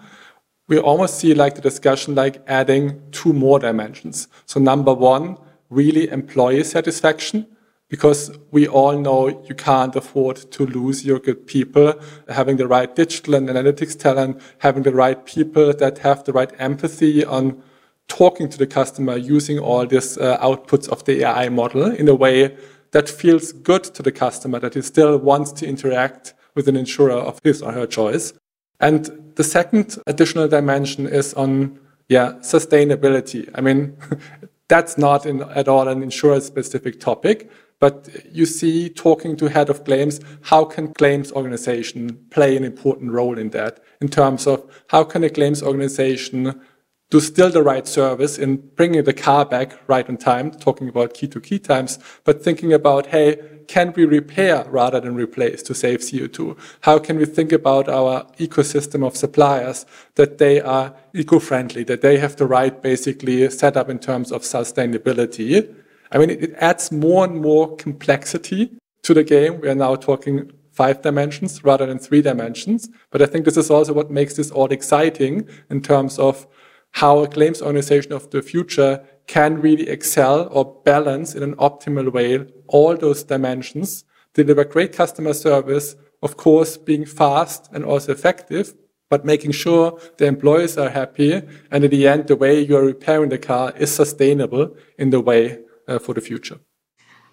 We 0.68 0.80
almost 0.80 1.20
see 1.20 1.36
like 1.36 1.56
the 1.56 1.62
discussion 1.62 2.16
like 2.16 2.42
adding 2.48 3.02
two 3.12 3.34
more 3.34 3.60
dimensions. 3.60 4.28
So 4.46 4.60
number 4.60 4.94
one, 4.94 5.38
really 5.70 6.10
employee 6.10 6.64
satisfaction 6.64 7.46
because 7.94 8.36
we 8.50 8.68
all 8.68 8.98
know 8.98 9.28
you 9.48 9.54
can't 9.54 9.96
afford 9.96 10.36
to 10.36 10.66
lose 10.66 11.06
your 11.06 11.20
good 11.20 11.46
people. 11.46 11.94
Having 12.28 12.58
the 12.58 12.68
right 12.68 12.96
digital 12.96 13.36
and 13.36 13.48
analytics 13.48 13.96
talent, 13.96 14.42
having 14.58 14.82
the 14.82 14.92
right 14.92 15.24
people 15.28 15.72
that 15.76 16.00
have 16.00 16.24
the 16.24 16.34
right 16.34 16.52
empathy 16.58 17.24
on 17.24 17.62
talking 18.08 18.50
to 18.50 18.58
the 18.58 18.66
customer 18.66 19.16
using 19.16 19.60
all 19.60 19.86
these 19.86 20.18
uh, 20.18 20.40
outputs 20.40 20.90
of 20.90 21.06
the 21.06 21.24
AI 21.24 21.50
model 21.50 21.86
in 21.92 22.08
a 22.10 22.16
way 22.16 22.58
that 22.94 23.08
feels 23.08 23.52
good 23.52 23.84
to 23.84 24.02
the 24.02 24.12
customer, 24.12 24.58
that 24.58 24.74
he 24.74 24.82
still 24.82 25.16
wants 25.20 25.52
to 25.52 25.68
interact 25.68 26.34
with 26.56 26.68
an 26.68 26.76
insurer 26.76 27.20
of 27.30 27.40
his 27.44 27.62
or 27.62 27.74
her 27.74 27.86
choice. 27.86 28.34
And 28.80 29.34
the 29.36 29.44
second 29.44 30.00
additional 30.08 30.48
dimension 30.48 31.06
is 31.06 31.36
on 31.36 31.80
yeah, 32.10 32.32
sustainability. 32.42 33.52
I 33.54 33.62
mean, 33.62 33.96
that's 34.68 34.98
not 34.98 35.28
in, 35.28 35.44
at 35.44 35.68
all 35.68 35.88
an 35.88 36.02
insurer 36.02 36.42
specific 36.42 37.00
topic, 37.00 37.52
But 37.84 38.08
you 38.32 38.46
see, 38.46 38.88
talking 38.88 39.36
to 39.36 39.50
head 39.50 39.70
of 39.70 39.84
claims, 39.84 40.22
how 40.44 40.64
can 40.64 40.94
claims 40.94 41.34
organization 41.34 42.18
play 42.30 42.56
an 42.56 42.64
important 42.64 43.12
role 43.12 43.38
in 43.38 43.50
that? 43.50 43.82
In 44.00 44.08
terms 44.08 44.48
of 44.48 44.64
how 44.88 45.04
can 45.04 45.22
a 45.26 45.30
claims 45.30 45.62
organization 45.62 46.62
do 47.10 47.20
still 47.20 47.50
the 47.50 47.62
right 47.62 47.86
service 47.86 48.38
in 48.38 48.56
bringing 48.78 49.04
the 49.04 49.12
car 49.12 49.46
back 49.46 49.78
right 49.88 50.08
on 50.08 50.16
time, 50.16 50.52
talking 50.52 50.88
about 50.88 51.14
key 51.14 51.28
to 51.28 51.42
key 51.42 51.60
times, 51.60 52.00
but 52.24 52.42
thinking 52.42 52.72
about, 52.72 53.08
hey, 53.08 53.38
can 53.68 53.92
we 53.98 54.06
repair 54.06 54.64
rather 54.70 55.02
than 55.02 55.16
replace 55.16 55.62
to 55.64 55.76
save 55.76 56.00
CO2? 56.00 56.58
How 56.84 57.00
can 57.00 57.18
we 57.18 57.26
think 57.26 57.52
about 57.52 57.90
our 57.90 58.24
ecosystem 58.40 59.06
of 59.06 59.18
suppliers 59.18 59.86
that 60.16 60.38
they 60.38 60.62
are 60.62 60.96
eco-friendly, 61.14 61.84
that 61.84 62.00
they 62.00 62.18
have 62.18 62.38
the 62.38 62.48
right 62.48 62.82
basically 62.82 63.50
setup 63.50 63.90
in 63.90 64.00
terms 64.00 64.32
of 64.32 64.44
sustainability? 64.44 65.83
I 66.14 66.20
mean, 66.20 66.30
it, 66.30 66.44
it 66.44 66.54
adds 66.58 66.92
more 66.92 67.26
and 67.26 67.42
more 67.42 67.76
complexity 67.76 68.72
to 69.02 69.14
the 69.14 69.24
game. 69.24 69.60
We 69.60 69.70
are 69.70 69.76
now 69.76 69.96
talking 69.96 70.52
five 70.72 71.02
dimensions 71.02 71.64
rather 71.64 71.86
than 71.86 72.00
three 72.00 72.22
dimensions. 72.22 72.90
But 73.12 73.22
I 73.22 73.26
think 73.26 73.46
this 73.46 73.58
is 73.58 73.70
also 73.70 73.94
what 73.94 74.12
makes 74.12 74.36
this 74.36 74.52
all 74.52 74.72
exciting 74.72 75.48
in 75.70 75.82
terms 75.82 76.18
of 76.20 76.48
how 76.92 77.20
a 77.20 77.28
claims 77.28 77.62
organization 77.62 78.14
of 78.14 78.30
the 78.30 78.42
future 78.42 79.04
can 79.26 79.60
really 79.60 79.90
excel 79.90 80.48
or 80.52 80.82
balance 80.86 81.34
in 81.34 81.42
an 81.42 81.56
optimal 81.56 82.12
way 82.12 82.46
all 82.68 82.96
those 82.96 83.24
dimensions, 83.24 84.04
deliver 84.34 84.64
great 84.64 84.94
customer 84.94 85.34
service, 85.34 85.96
of 86.22 86.38
course, 86.38 86.78
being 86.78 87.06
fast 87.06 87.70
and 87.74 87.84
also 87.84 88.12
effective, 88.12 88.74
but 89.10 89.26
making 89.26 89.52
sure 89.52 90.00
the 90.18 90.26
employees 90.26 90.78
are 90.78 90.90
happy. 90.90 91.42
And 91.72 91.84
in 91.84 91.92
the 91.92 92.08
end, 92.08 92.28
the 92.28 92.36
way 92.36 92.62
you're 92.62 92.86
repairing 92.86 93.30
the 93.30 93.38
car 93.38 93.74
is 93.78 93.94
sustainable 93.94 94.76
in 94.98 95.10
the 95.10 95.20
way 95.20 95.60
uh, 95.88 96.00
for 96.00 96.14
the 96.14 96.22
future. 96.22 96.60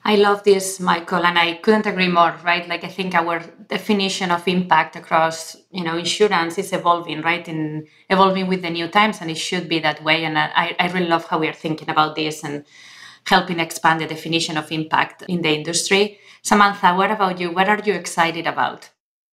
I 0.02 0.16
love 0.16 0.44
this, 0.44 0.80
Michael, 0.80 1.26
and 1.26 1.38
I 1.38 1.54
couldn't 1.54 1.86
agree 1.86 2.08
more, 2.08 2.34
right? 2.42 2.66
Like 2.66 2.84
I 2.84 2.88
think 2.88 3.14
our 3.14 3.40
definition 3.68 4.30
of 4.30 4.48
impact 4.48 4.96
across, 4.96 5.56
you 5.70 5.84
know, 5.84 5.98
insurance 5.98 6.56
is 6.56 6.72
evolving, 6.72 7.20
right? 7.20 7.46
In 7.46 7.86
evolving 8.08 8.46
with 8.46 8.62
the 8.62 8.70
new 8.70 8.88
times, 8.88 9.18
and 9.20 9.30
it 9.30 9.36
should 9.36 9.68
be 9.68 9.78
that 9.80 10.02
way. 10.02 10.24
And 10.24 10.38
I, 10.38 10.74
I 10.78 10.88
really 10.88 11.06
love 11.06 11.26
how 11.26 11.38
we 11.38 11.48
are 11.48 11.52
thinking 11.52 11.90
about 11.90 12.16
this 12.16 12.42
and 12.42 12.64
helping 13.26 13.60
expand 13.60 14.00
the 14.00 14.06
definition 14.06 14.56
of 14.56 14.72
impact 14.72 15.22
in 15.28 15.42
the 15.42 15.50
industry. 15.50 16.18
Samantha, 16.42 16.94
what 16.94 17.10
about 17.10 17.38
you? 17.38 17.52
What 17.52 17.68
are 17.68 17.80
you 17.84 17.92
excited 17.92 18.46
about? 18.46 18.88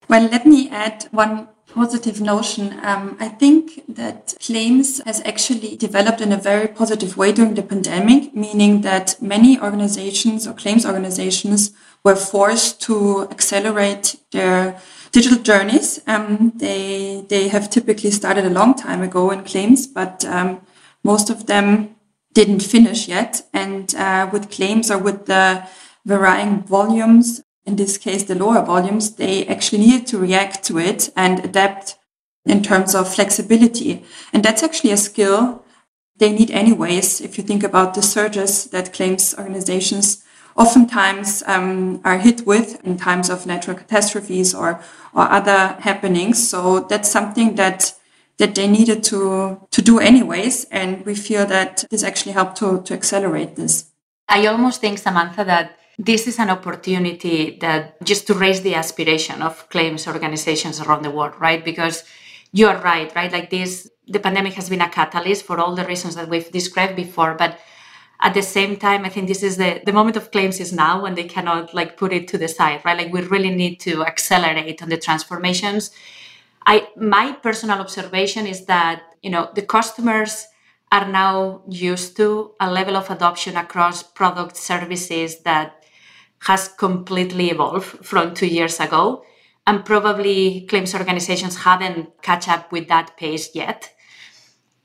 Well, 0.10 0.28
let 0.30 0.46
me 0.46 0.70
add 0.70 1.08
one 1.12 1.48
positive 1.68 2.22
notion. 2.22 2.80
Um, 2.84 3.18
I 3.20 3.28
think 3.28 3.84
that 3.88 4.36
claims 4.42 5.02
has 5.06 5.22
actually 5.22 5.76
developed 5.76 6.22
in 6.22 6.32
a 6.32 6.38
very 6.38 6.68
positive 6.68 7.18
way 7.18 7.32
during 7.32 7.56
the 7.56 7.64
pandemic, 7.64 8.34
meaning 8.34 8.82
that 8.82 9.22
many 9.22 9.60
organizations 9.60 10.48
or 10.48 10.54
claims 10.54 10.86
organizations 10.86 11.72
were 12.04 12.16
forced 12.16 12.82
to 12.82 13.28
accelerate 13.30 14.16
their 14.32 14.80
digital 15.12 15.40
journeys. 15.40 16.02
Um, 16.08 16.54
they 16.56 17.26
they 17.28 17.50
have 17.50 17.70
typically 17.70 18.12
started 18.12 18.46
a 18.46 18.50
long 18.60 18.74
time 18.76 19.02
ago 19.02 19.32
in 19.32 19.44
claims, 19.44 19.88
but 19.88 20.26
um, 20.26 20.62
most 21.04 21.30
of 21.30 21.46
them 21.46 21.96
didn't 22.34 22.62
finish 22.62 23.08
yet. 23.08 23.42
And 23.54 23.94
uh, 23.96 24.30
with 24.32 24.50
claims 24.50 24.90
or 24.92 25.00
with 25.00 25.26
the 25.26 25.68
varying 26.06 26.64
volumes 26.64 27.42
in 27.68 27.76
this 27.76 27.98
case, 27.98 28.24
the 28.24 28.34
lower 28.34 28.66
volumes, 28.66 29.16
they 29.16 29.46
actually 29.46 29.80
needed 29.80 30.08
to 30.08 30.18
react 30.18 30.64
to 30.64 30.80
it 30.80 31.10
and 31.16 31.44
adapt 31.44 31.98
in 32.46 32.64
terms 32.64 32.96
of 32.96 33.14
flexibility. 33.14 34.06
And 34.32 34.42
that's 34.42 34.64
actually 34.64 34.92
a 34.92 34.98
skill 34.98 35.66
they 36.16 36.32
need 36.32 36.50
anyways. 36.50 37.22
If 37.22 37.38
you 37.38 37.44
think 37.44 37.64
about 37.64 37.94
the 37.94 38.02
surges 38.02 38.66
that 38.72 38.94
claims 38.94 39.36
organizations 39.38 40.24
oftentimes 40.56 41.44
um, 41.46 42.02
are 42.04 42.18
hit 42.18 42.48
with 42.48 42.84
in 42.84 42.98
times 42.98 43.30
of 43.30 43.46
natural 43.46 43.78
catastrophes 43.78 44.56
or, 44.56 44.82
or 45.14 45.30
other 45.30 45.78
happenings. 45.82 46.50
So 46.50 46.80
that's 46.80 47.12
something 47.12 47.56
that 47.56 47.94
that 48.38 48.54
they 48.54 48.68
needed 48.68 49.04
to 49.04 49.68
to 49.72 49.82
do 49.82 50.00
anyways. 50.00 50.66
And 50.66 51.06
we 51.06 51.16
feel 51.16 51.46
that 51.48 51.86
this 51.90 52.04
actually 52.04 52.34
helped 52.34 52.58
to, 52.58 52.82
to 52.84 52.94
accelerate 52.94 53.56
this. 53.56 53.92
I 54.30 54.46
almost 54.48 54.82
think, 54.82 55.00
Samantha, 55.00 55.44
that 55.46 55.78
this 55.98 56.28
is 56.28 56.38
an 56.40 56.50
opportunity 56.50 57.58
that 57.60 58.02
just 58.04 58.28
to 58.28 58.34
raise 58.34 58.62
the 58.62 58.76
aspiration 58.76 59.42
of 59.42 59.68
claims 59.70 60.08
organizations 60.08 60.80
around 60.80 61.04
the 61.04 61.12
world, 61.12 61.34
right? 61.40 61.66
Because 61.66 62.04
you 62.52 62.68
are 62.68 62.80
right, 62.82 63.14
right? 63.16 63.32
Like 63.32 63.50
this, 63.50 63.90
the 64.08 64.20
pandemic 64.20 64.54
has 64.54 64.70
been 64.70 64.82
a 64.82 64.90
catalyst 64.90 65.46
for 65.46 65.60
all 65.60 65.76
the 65.76 65.86
reasons 65.86 66.16
that 66.16 66.30
we've 66.30 66.52
described 66.52 66.96
before, 66.96 67.34
but 67.34 67.60
at 68.20 68.34
the 68.34 68.42
same 68.42 68.78
time, 68.78 69.06
I 69.06 69.10
think 69.10 69.28
this 69.28 69.44
is 69.44 69.58
the, 69.58 69.82
the 69.86 69.94
moment 69.94 70.18
of 70.18 70.32
claims 70.32 70.60
is 70.60 70.74
now 70.74 71.02
when 71.02 71.16
they 71.16 71.26
cannot 71.26 71.74
like 71.74 71.98
put 71.98 72.14
it 72.14 72.28
to 72.30 72.38
the 72.38 72.48
side, 72.48 72.82
right? 72.84 72.98
Like 72.98 73.14
we 73.14 73.22
really 73.22 73.56
need 73.56 73.80
to 73.82 74.04
accelerate 74.04 74.82
on 74.82 74.90
the 74.90 74.98
transformations. 74.98 75.92
I 76.66 76.88
my 76.98 77.34
personal 77.34 77.80
observation 77.80 78.48
is 78.48 78.66
that, 78.66 79.04
you 79.22 79.30
know, 79.30 79.50
the 79.54 79.62
customers 79.62 80.48
are 80.92 81.08
now 81.08 81.62
used 81.70 82.18
to 82.18 82.54
a 82.60 82.72
level 82.72 82.96
of 82.96 83.10
adoption 83.10 83.56
across 83.56 84.02
product 84.02 84.58
services 84.58 85.42
that 85.42 85.77
has 86.42 86.68
completely 86.68 87.50
evolved 87.50 88.06
from 88.06 88.34
two 88.34 88.48
years 88.48 88.80
ago. 88.80 89.24
And 89.66 89.84
probably 89.84 90.62
claims 90.62 90.94
organizations 90.96 91.58
haven't 91.58 92.22
catch 92.22 92.48
up 92.48 92.72
with 92.72 92.88
that 92.88 93.18
pace 93.18 93.54
yet. 93.54 93.94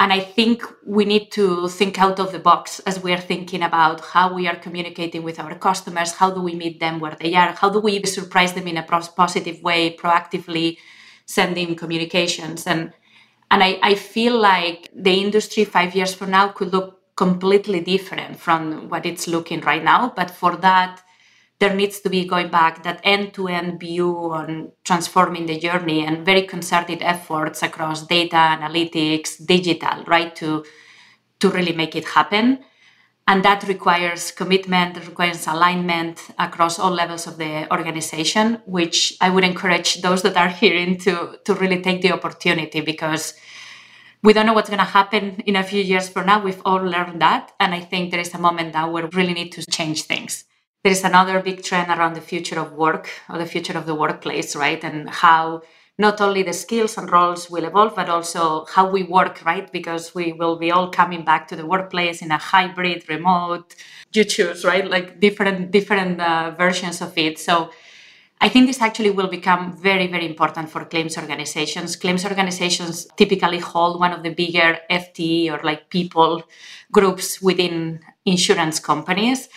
And 0.00 0.12
I 0.12 0.18
think 0.18 0.64
we 0.84 1.04
need 1.04 1.30
to 1.30 1.68
think 1.68 2.00
out 2.00 2.18
of 2.18 2.32
the 2.32 2.40
box 2.40 2.80
as 2.80 3.00
we 3.00 3.12
are 3.12 3.20
thinking 3.20 3.62
about 3.62 4.00
how 4.00 4.34
we 4.34 4.48
are 4.48 4.56
communicating 4.56 5.22
with 5.22 5.38
our 5.38 5.54
customers. 5.54 6.10
How 6.10 6.32
do 6.32 6.40
we 6.42 6.56
meet 6.56 6.80
them 6.80 6.98
where 6.98 7.14
they 7.14 7.36
are? 7.36 7.52
How 7.52 7.70
do 7.70 7.78
we 7.78 8.02
surprise 8.04 8.52
them 8.54 8.66
in 8.66 8.76
a 8.76 8.82
positive 8.82 9.62
way, 9.62 9.96
proactively 9.96 10.78
sending 11.26 11.76
communications? 11.76 12.66
And, 12.66 12.92
and 13.52 13.62
I, 13.62 13.78
I 13.80 13.94
feel 13.94 14.36
like 14.40 14.88
the 14.92 15.20
industry 15.20 15.64
five 15.64 15.94
years 15.94 16.12
from 16.12 16.32
now 16.32 16.48
could 16.48 16.72
look 16.72 16.98
completely 17.14 17.78
different 17.78 18.40
from 18.40 18.88
what 18.88 19.06
it's 19.06 19.28
looking 19.28 19.60
right 19.60 19.84
now. 19.84 20.12
But 20.16 20.32
for 20.32 20.56
that, 20.56 21.00
there 21.62 21.74
needs 21.76 22.00
to 22.00 22.10
be 22.10 22.24
going 22.24 22.48
back 22.48 22.82
that 22.82 23.00
end-to-end 23.04 23.78
view 23.78 24.10
on 24.32 24.72
transforming 24.82 25.46
the 25.46 25.60
journey 25.60 26.04
and 26.04 26.26
very 26.26 26.42
concerted 26.42 27.00
efforts 27.02 27.62
across 27.62 28.04
data 28.04 28.34
analytics 28.34 29.30
digital 29.46 30.02
right 30.08 30.34
to 30.34 30.64
to 31.38 31.48
really 31.50 31.72
make 31.72 31.94
it 31.94 32.04
happen. 32.04 32.58
And 33.28 33.44
that 33.44 33.62
requires 33.68 34.32
commitment 34.32 34.96
it 34.96 35.06
requires 35.06 35.46
alignment 35.46 36.16
across 36.36 36.80
all 36.80 36.90
levels 36.90 37.28
of 37.28 37.38
the 37.38 37.70
organization 37.70 38.60
which 38.66 39.16
i 39.20 39.30
would 39.30 39.44
encourage 39.44 40.02
those 40.02 40.22
that 40.22 40.36
are 40.36 40.52
hearing 40.62 40.98
to 41.04 41.38
to 41.44 41.54
really 41.54 41.80
take 41.80 42.02
the 42.02 42.10
opportunity 42.10 42.80
because 42.80 43.34
we 44.24 44.32
don't 44.32 44.46
know 44.46 44.56
what's 44.56 44.72
going 44.74 44.86
to 44.88 44.94
happen 45.00 45.24
in 45.46 45.54
a 45.54 45.64
few 45.64 45.82
years 45.82 46.08
from 46.08 46.26
now. 46.26 46.40
We've 46.42 46.62
all 46.64 46.82
learned 46.94 47.20
that. 47.22 47.52
And 47.60 47.72
i 47.72 47.80
think 47.90 48.10
there 48.10 48.24
is 48.26 48.34
a 48.34 48.44
moment 48.46 48.74
where 48.74 49.06
we 49.06 49.16
really 49.18 49.34
need 49.40 49.52
to 49.52 49.62
change 49.78 50.02
things 50.14 50.44
there 50.82 50.92
is 50.92 51.04
another 51.04 51.40
big 51.40 51.62
trend 51.62 51.90
around 51.90 52.14
the 52.14 52.20
future 52.20 52.58
of 52.58 52.72
work 52.72 53.08
or 53.28 53.38
the 53.38 53.46
future 53.46 53.76
of 53.78 53.86
the 53.86 53.94
workplace, 53.94 54.56
right? 54.56 54.82
And 54.82 55.08
how 55.08 55.62
not 55.98 56.20
only 56.20 56.42
the 56.42 56.52
skills 56.52 56.98
and 56.98 57.10
roles 57.10 57.48
will 57.50 57.64
evolve, 57.64 57.94
but 57.94 58.08
also 58.08 58.64
how 58.64 58.90
we 58.90 59.02
work, 59.04 59.44
right? 59.44 59.70
Because 59.70 60.14
we 60.14 60.32
will 60.32 60.56
be 60.56 60.70
all 60.72 60.90
coming 60.90 61.24
back 61.24 61.46
to 61.48 61.56
the 61.56 61.66
workplace 61.66 62.22
in 62.22 62.32
a 62.32 62.38
hybrid, 62.38 63.08
remote, 63.08 63.76
you 64.12 64.24
choose, 64.24 64.64
right? 64.64 64.88
Like 64.88 65.20
different 65.20 65.70
different 65.70 66.20
uh, 66.20 66.52
versions 66.56 67.00
of 67.00 67.16
it. 67.16 67.38
So 67.38 67.70
I 68.40 68.48
think 68.48 68.66
this 68.66 68.82
actually 68.82 69.10
will 69.10 69.28
become 69.28 69.76
very, 69.76 70.08
very 70.08 70.26
important 70.26 70.68
for 70.68 70.84
claims 70.84 71.16
organizations. 71.16 71.94
Claims 71.94 72.24
organizations 72.24 73.06
typically 73.16 73.60
hold 73.60 74.00
one 74.00 74.12
of 74.12 74.24
the 74.24 74.30
bigger 74.30 74.78
FTE 74.90 75.52
or 75.52 75.60
like 75.62 75.90
people 75.90 76.42
groups 76.90 77.40
within 77.40 78.00
insurance 78.24 78.80
companies. 78.80 79.48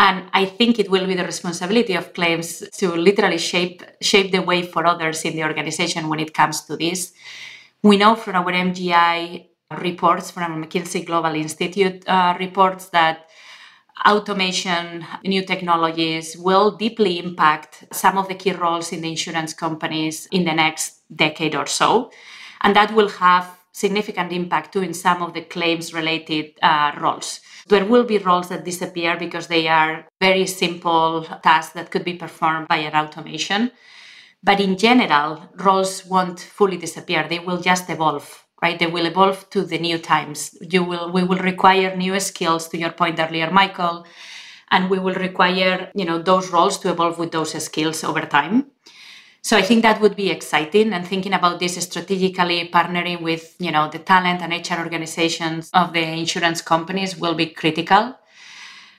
And 0.00 0.30
I 0.32 0.46
think 0.46 0.78
it 0.78 0.90
will 0.90 1.06
be 1.06 1.14
the 1.14 1.26
responsibility 1.26 1.94
of 1.94 2.14
claims 2.14 2.66
to 2.78 2.94
literally 2.94 3.36
shape 3.36 3.82
shape 4.00 4.32
the 4.32 4.40
way 4.40 4.62
for 4.62 4.86
others 4.86 5.26
in 5.26 5.36
the 5.36 5.44
organization 5.44 6.08
when 6.08 6.20
it 6.20 6.32
comes 6.32 6.62
to 6.62 6.76
this. 6.78 7.12
We 7.82 7.98
know 7.98 8.14
from 8.16 8.36
our 8.36 8.50
MGI 8.50 9.44
reports 9.78 10.30
from 10.30 10.64
McKinsey 10.64 11.04
Global 11.04 11.34
Institute 11.34 12.08
uh, 12.08 12.34
reports 12.40 12.88
that 12.88 13.28
automation, 14.08 15.04
new 15.22 15.44
technologies 15.44 16.34
will 16.34 16.70
deeply 16.70 17.18
impact 17.18 17.84
some 17.92 18.16
of 18.16 18.26
the 18.26 18.34
key 18.34 18.52
roles 18.52 18.92
in 18.92 19.02
the 19.02 19.10
insurance 19.10 19.52
companies 19.52 20.26
in 20.32 20.46
the 20.46 20.54
next 20.54 21.02
decade 21.14 21.54
or 21.54 21.66
so. 21.66 22.10
And 22.62 22.74
that 22.74 22.94
will 22.94 23.10
have 23.10 23.59
significant 23.72 24.32
impact 24.32 24.72
too 24.72 24.82
in 24.82 24.94
some 24.94 25.22
of 25.22 25.34
the 25.34 25.42
claims 25.42 25.92
related 25.94 26.52
uh, 26.62 26.92
roles. 27.00 27.40
There 27.68 27.84
will 27.84 28.04
be 28.04 28.18
roles 28.18 28.48
that 28.48 28.64
disappear 28.64 29.16
because 29.16 29.46
they 29.46 29.68
are 29.68 30.06
very 30.20 30.46
simple 30.46 31.24
tasks 31.42 31.74
that 31.74 31.90
could 31.90 32.04
be 32.04 32.14
performed 32.14 32.68
by 32.68 32.78
an 32.78 32.94
automation. 32.94 33.70
But 34.42 34.60
in 34.60 34.76
general, 34.78 35.50
roles 35.56 36.06
won't 36.06 36.40
fully 36.40 36.76
disappear. 36.76 37.26
They 37.28 37.38
will 37.38 37.60
just 37.60 37.90
evolve, 37.90 38.44
right? 38.62 38.78
They 38.78 38.86
will 38.86 39.06
evolve 39.06 39.48
to 39.50 39.62
the 39.64 39.78
new 39.78 39.98
times. 39.98 40.56
You 40.60 40.82
will, 40.84 41.12
we 41.12 41.22
will 41.24 41.38
require 41.38 41.94
new 41.96 42.18
skills, 42.20 42.68
to 42.68 42.78
your 42.78 42.92
point 42.92 43.18
earlier, 43.20 43.50
Michael. 43.50 44.06
and 44.70 44.88
we 44.90 44.98
will 44.98 45.14
require 45.14 45.90
you 45.94 46.04
know 46.04 46.18
those 46.22 46.50
roles 46.50 46.78
to 46.78 46.90
evolve 46.90 47.18
with 47.18 47.32
those 47.32 47.52
skills 47.64 48.04
over 48.04 48.22
time 48.22 48.66
so 49.42 49.56
i 49.56 49.62
think 49.62 49.82
that 49.82 50.00
would 50.00 50.16
be 50.16 50.30
exciting 50.30 50.92
and 50.92 51.06
thinking 51.06 51.32
about 51.32 51.58
this 51.60 51.76
strategically 51.76 52.68
partnering 52.68 53.22
with 53.22 53.56
you 53.58 53.70
know 53.70 53.88
the 53.88 53.98
talent 53.98 54.42
and 54.42 54.52
hr 54.52 54.80
organizations 54.80 55.70
of 55.72 55.92
the 55.92 56.02
insurance 56.02 56.60
companies 56.62 57.16
will 57.16 57.34
be 57.34 57.46
critical. 57.46 58.16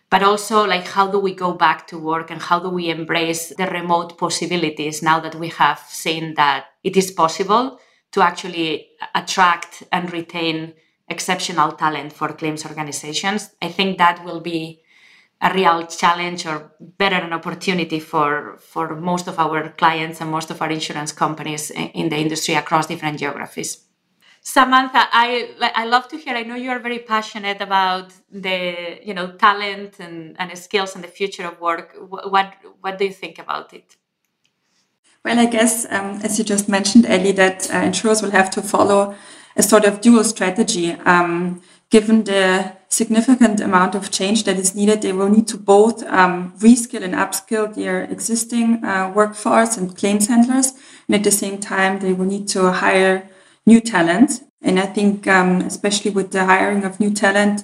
But 0.09 0.23
also 0.23 0.65
like 0.67 0.87
how 0.87 1.07
do 1.07 1.19
we 1.19 1.33
go 1.33 1.53
back 1.53 1.87
to 1.87 1.97
work 1.97 2.31
and 2.31 2.41
how 2.41 2.59
do 2.59 2.69
we 2.69 2.89
embrace 2.89 3.53
the 3.55 3.67
remote 3.67 4.17
possibilities 4.17 5.01
now 5.01 5.21
that 5.21 5.35
we 5.35 5.47
have 5.49 5.79
seen 5.87 6.33
that 6.35 6.65
it 6.83 6.97
is 6.97 7.11
possible 7.11 7.79
to 8.11 8.21
actually 8.21 8.89
attract 9.15 9.83
and 9.91 10.11
retain 10.11 10.73
exceptional 11.07 11.71
talent 11.71 12.11
for 12.11 12.33
claims 12.33 12.65
organizations? 12.65 13.51
I 13.61 13.69
think 13.69 13.97
that 13.99 14.25
will 14.25 14.41
be 14.41 14.81
a 15.41 15.53
real 15.53 15.85
challenge 15.87 16.45
or 16.45 16.71
better 16.79 17.15
an 17.15 17.33
opportunity 17.33 17.99
for 17.99 18.57
for 18.59 18.95
most 18.95 19.27
of 19.27 19.39
our 19.39 19.69
clients 19.69 20.21
and 20.21 20.29
most 20.29 20.51
of 20.51 20.61
our 20.61 20.69
insurance 20.69 21.11
companies 21.11 21.71
in 21.71 22.09
the 22.09 22.17
industry 22.17 22.53
across 22.55 22.87
different 22.87 23.19
geographies 23.19 23.85
Samantha, 24.43 25.07
I 25.11 25.51
I 25.75 25.85
love 25.85 26.07
to 26.07 26.17
hear. 26.17 26.35
I 26.35 26.41
know 26.41 26.55
you 26.55 26.71
are 26.71 26.79
very 26.79 26.97
passionate 26.97 27.61
about 27.61 28.11
the 28.31 28.99
you 29.03 29.13
know 29.13 29.33
talent 29.33 29.99
and, 29.99 30.35
and 30.39 30.57
skills 30.57 30.95
and 30.95 31.03
the 31.03 31.07
future 31.07 31.45
of 31.45 31.61
work. 31.61 31.95
What 32.09 32.55
what 32.81 32.97
do 32.97 33.05
you 33.05 33.13
think 33.13 33.37
about 33.37 33.71
it? 33.71 33.97
Well, 35.23 35.37
I 35.37 35.45
guess 35.45 35.85
um, 35.91 36.19
as 36.23 36.39
you 36.39 36.43
just 36.43 36.67
mentioned, 36.67 37.05
Ellie, 37.05 37.33
that 37.33 37.71
uh, 37.71 37.77
insurers 37.77 38.23
will 38.23 38.31
have 38.31 38.49
to 38.51 38.63
follow 38.63 39.13
a 39.55 39.61
sort 39.61 39.85
of 39.85 40.01
dual 40.01 40.23
strategy. 40.23 40.93
Um, 40.93 41.61
given 41.91 42.23
the 42.23 42.75
significant 42.91 43.61
amount 43.61 43.95
of 43.95 44.11
change 44.11 44.43
that 44.43 44.57
is 44.57 44.75
needed, 44.75 45.01
they 45.01 45.13
will 45.13 45.29
need 45.29 45.47
to 45.47 45.57
both 45.57 46.03
um, 46.03 46.53
reskill 46.57 47.03
and 47.03 47.13
upskill 47.13 47.73
their 47.73 48.03
existing 48.03 48.83
uh, 48.83 49.11
workforce 49.15 49.77
and 49.77 49.95
claims 49.97 50.27
handlers, 50.27 50.73
and 51.07 51.15
at 51.15 51.23
the 51.23 51.31
same 51.31 51.57
time, 51.57 51.99
they 51.99 52.13
will 52.13 52.25
need 52.25 52.47
to 52.49 52.71
hire 52.71 53.29
new 53.65 53.79
talent. 53.79 54.43
And 54.61 54.79
I 54.79 54.85
think, 54.85 55.25
um, 55.27 55.61
especially 55.61 56.11
with 56.11 56.31
the 56.31 56.45
hiring 56.45 56.83
of 56.83 56.99
new 56.99 57.11
talent, 57.11 57.63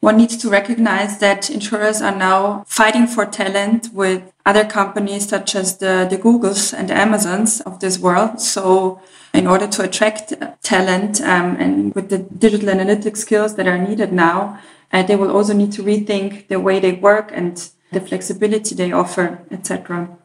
one 0.00 0.16
needs 0.16 0.36
to 0.36 0.48
recognize 0.48 1.18
that 1.18 1.50
insurers 1.50 2.00
are 2.00 2.14
now 2.14 2.64
fighting 2.66 3.06
for 3.06 3.26
talent 3.26 3.88
with 3.92 4.22
other 4.46 4.64
companies 4.64 5.28
such 5.28 5.54
as 5.56 5.78
the, 5.78 6.06
the 6.08 6.16
Googles 6.16 6.72
and 6.72 6.88
the 6.88 6.94
Amazons 6.94 7.60
of 7.62 7.80
this 7.80 7.98
world. 7.98 8.40
So 8.40 9.00
in 9.34 9.46
order 9.46 9.66
to 9.66 9.82
attract 9.82 10.32
talent 10.62 11.20
um, 11.20 11.56
and 11.56 11.94
with 11.94 12.10
the 12.10 12.18
digital 12.18 12.68
analytics 12.68 13.18
skills 13.18 13.56
that 13.56 13.66
are 13.66 13.78
needed 13.78 14.12
now, 14.12 14.60
uh, 14.92 15.02
they 15.02 15.16
will 15.16 15.36
also 15.36 15.52
need 15.52 15.72
to 15.72 15.82
rethink 15.82 16.48
the 16.48 16.60
way 16.60 16.80
they 16.80 16.92
work 16.92 17.30
and 17.34 17.70
the 17.92 18.00
flexibility 18.00 18.74
they 18.74 18.92
offer, 18.92 19.44
etc. 19.50 20.16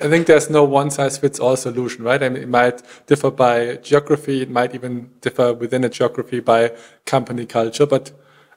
I 0.00 0.08
think 0.08 0.26
there's 0.26 0.50
no 0.50 0.64
one 0.64 0.90
size 0.90 1.18
fits 1.18 1.38
all 1.38 1.56
solution, 1.56 2.04
right? 2.04 2.22
I 2.22 2.28
mean, 2.28 2.42
it 2.42 2.48
might 2.48 2.82
differ 3.06 3.30
by 3.30 3.76
geography. 3.76 4.42
It 4.42 4.50
might 4.50 4.74
even 4.74 5.10
differ 5.20 5.54
within 5.54 5.84
a 5.84 5.88
geography 5.88 6.40
by 6.40 6.72
company 7.06 7.46
culture. 7.46 7.86
But 7.86 8.10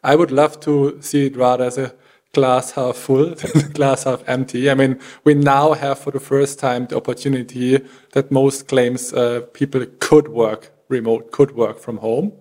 I 0.05 0.15
would 0.15 0.31
love 0.31 0.59
to 0.61 0.97
see 1.01 1.25
it 1.25 1.35
rather 1.35 1.65
as 1.65 1.77
a 1.77 1.93
glass 2.33 2.71
half 2.71 2.95
full 2.95 3.33
than 3.39 3.71
glass 3.71 4.03
half 4.03 4.23
empty. 4.27 4.69
I 4.69 4.75
mean, 4.75 4.99
we 5.23 5.33
now 5.33 5.73
have 5.73 5.97
for 5.99 6.11
the 6.11 6.19
first 6.19 6.59
time 6.59 6.85
the 6.85 6.97
opportunity 6.97 7.79
that 8.11 8.31
most 8.31 8.67
claims 8.67 9.13
uh, 9.13 9.41
people 9.53 9.85
could 9.99 10.27
work 10.27 10.71
remote, 10.89 11.31
could 11.31 11.55
work 11.55 11.79
from 11.79 11.97
home. 11.97 12.33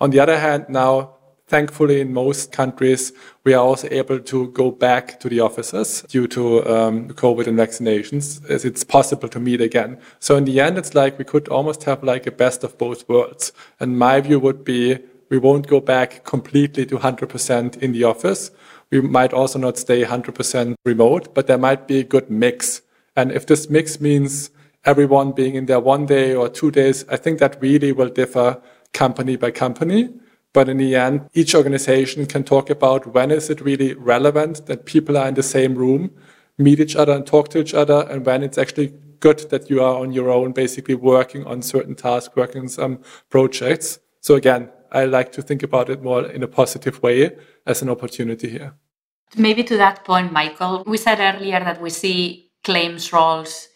On 0.00 0.10
the 0.10 0.20
other 0.20 0.38
hand, 0.38 0.66
now 0.68 1.16
Thankfully, 1.48 2.00
in 2.00 2.12
most 2.12 2.50
countries, 2.50 3.12
we 3.44 3.54
are 3.54 3.64
also 3.64 3.86
able 3.92 4.18
to 4.18 4.48
go 4.48 4.72
back 4.72 5.20
to 5.20 5.28
the 5.28 5.38
offices 5.38 6.02
due 6.08 6.26
to 6.26 6.66
um, 6.68 7.08
COVID 7.10 7.46
and 7.46 7.56
vaccinations, 7.56 8.44
as 8.50 8.64
it's 8.64 8.82
possible 8.82 9.28
to 9.28 9.38
meet 9.38 9.60
again. 9.60 10.00
So 10.18 10.34
in 10.34 10.44
the 10.44 10.58
end, 10.58 10.76
it's 10.76 10.96
like 10.96 11.20
we 11.20 11.24
could 11.24 11.46
almost 11.46 11.84
have 11.84 12.02
like 12.02 12.26
a 12.26 12.32
best 12.32 12.64
of 12.64 12.76
both 12.78 13.08
worlds. 13.08 13.52
And 13.78 13.96
my 13.96 14.20
view 14.20 14.40
would 14.40 14.64
be 14.64 14.98
we 15.28 15.38
won't 15.38 15.66
go 15.66 15.80
back 15.80 16.24
completely 16.24 16.86
to 16.86 16.98
100% 16.98 17.76
in 17.78 17.92
the 17.92 18.04
office. 18.04 18.50
We 18.90 19.00
might 19.00 19.32
also 19.32 19.58
not 19.58 19.78
stay 19.78 20.04
100% 20.04 20.74
remote, 20.84 21.34
but 21.34 21.46
there 21.46 21.58
might 21.58 21.88
be 21.88 22.00
a 22.00 22.04
good 22.04 22.30
mix. 22.30 22.82
And 23.16 23.32
if 23.32 23.46
this 23.46 23.68
mix 23.68 24.00
means 24.00 24.50
everyone 24.84 25.32
being 25.32 25.56
in 25.56 25.66
there 25.66 25.80
one 25.80 26.06
day 26.06 26.34
or 26.34 26.48
two 26.48 26.70
days, 26.70 27.04
I 27.08 27.16
think 27.16 27.40
that 27.40 27.60
really 27.60 27.92
will 27.92 28.08
differ 28.08 28.62
company 28.92 29.36
by 29.36 29.50
company. 29.50 30.10
But 30.52 30.68
in 30.68 30.78
the 30.78 30.94
end, 30.94 31.28
each 31.34 31.54
organization 31.54 32.24
can 32.26 32.44
talk 32.44 32.70
about 32.70 33.12
when 33.12 33.30
is 33.30 33.50
it 33.50 33.60
really 33.60 33.94
relevant 33.94 34.66
that 34.66 34.86
people 34.86 35.18
are 35.18 35.28
in 35.28 35.34
the 35.34 35.42
same 35.42 35.74
room, 35.74 36.12
meet 36.56 36.80
each 36.80 36.96
other 36.96 37.12
and 37.12 37.26
talk 37.26 37.50
to 37.50 37.58
each 37.58 37.74
other, 37.74 38.06
and 38.08 38.24
when 38.24 38.42
it's 38.42 38.56
actually 38.56 38.94
good 39.20 39.50
that 39.50 39.68
you 39.68 39.82
are 39.82 39.96
on 39.96 40.12
your 40.12 40.30
own, 40.30 40.52
basically 40.52 40.94
working 40.94 41.44
on 41.44 41.60
certain 41.60 41.94
tasks, 41.94 42.34
working 42.36 42.62
on 42.62 42.68
some 42.68 43.00
projects. 43.28 43.98
So 44.20 44.34
again, 44.34 44.70
I 44.96 45.04
like 45.04 45.30
to 45.32 45.42
think 45.42 45.62
about 45.62 45.90
it 45.90 46.02
more 46.02 46.24
in 46.24 46.42
a 46.42 46.48
positive 46.48 47.02
way 47.02 47.36
as 47.66 47.82
an 47.82 47.90
opportunity 47.90 48.48
here. 48.48 48.72
Maybe 49.36 49.62
to 49.64 49.76
that 49.76 50.04
point, 50.04 50.32
Michael, 50.32 50.84
we 50.86 50.96
said 50.96 51.18
earlier 51.20 51.60
that 51.60 51.82
we 51.82 51.90
see 51.90 52.50
claims 52.64 53.12
roles 53.12 53.68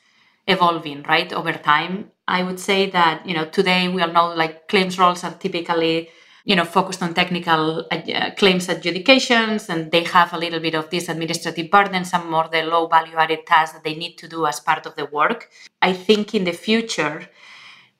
evolving, 0.46 1.02
right, 1.02 1.30
over 1.32 1.52
time. 1.52 2.10
I 2.26 2.42
would 2.42 2.58
say 2.58 2.88
that, 2.90 3.26
you 3.26 3.34
know, 3.34 3.44
today 3.44 3.88
we 3.88 4.00
all 4.00 4.12
know 4.12 4.32
like 4.34 4.66
claims 4.68 4.98
roles 4.98 5.22
are 5.22 5.34
typically 5.34 6.08
you 6.46 6.56
know 6.56 6.64
focused 6.64 7.02
on 7.02 7.12
technical 7.12 7.86
uh, 7.90 8.30
claims 8.38 8.70
adjudications 8.70 9.68
and 9.68 9.90
they 9.92 10.04
have 10.04 10.32
a 10.32 10.38
little 10.38 10.58
bit 10.58 10.74
of 10.74 10.88
this 10.88 11.10
administrative 11.10 11.70
burden 11.70 12.02
some 12.02 12.30
more 12.30 12.48
the 12.50 12.62
low 12.62 12.86
value 12.86 13.16
added 13.16 13.46
tasks 13.46 13.74
that 13.74 13.84
they 13.84 13.94
need 13.94 14.16
to 14.16 14.26
do 14.26 14.46
as 14.46 14.58
part 14.58 14.86
of 14.86 14.96
the 14.96 15.04
work 15.04 15.50
i 15.82 15.92
think 15.92 16.34
in 16.34 16.44
the 16.44 16.52
future 16.52 17.28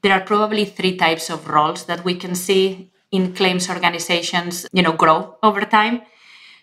there 0.00 0.14
are 0.14 0.24
probably 0.24 0.64
three 0.64 0.96
types 0.96 1.28
of 1.28 1.48
roles 1.50 1.84
that 1.84 2.02
we 2.02 2.14
can 2.14 2.34
see 2.34 2.90
in 3.10 3.34
claims 3.34 3.68
organizations 3.68 4.66
you 4.72 4.82
know 4.82 4.92
grow 4.92 5.36
over 5.42 5.62
time 5.62 6.02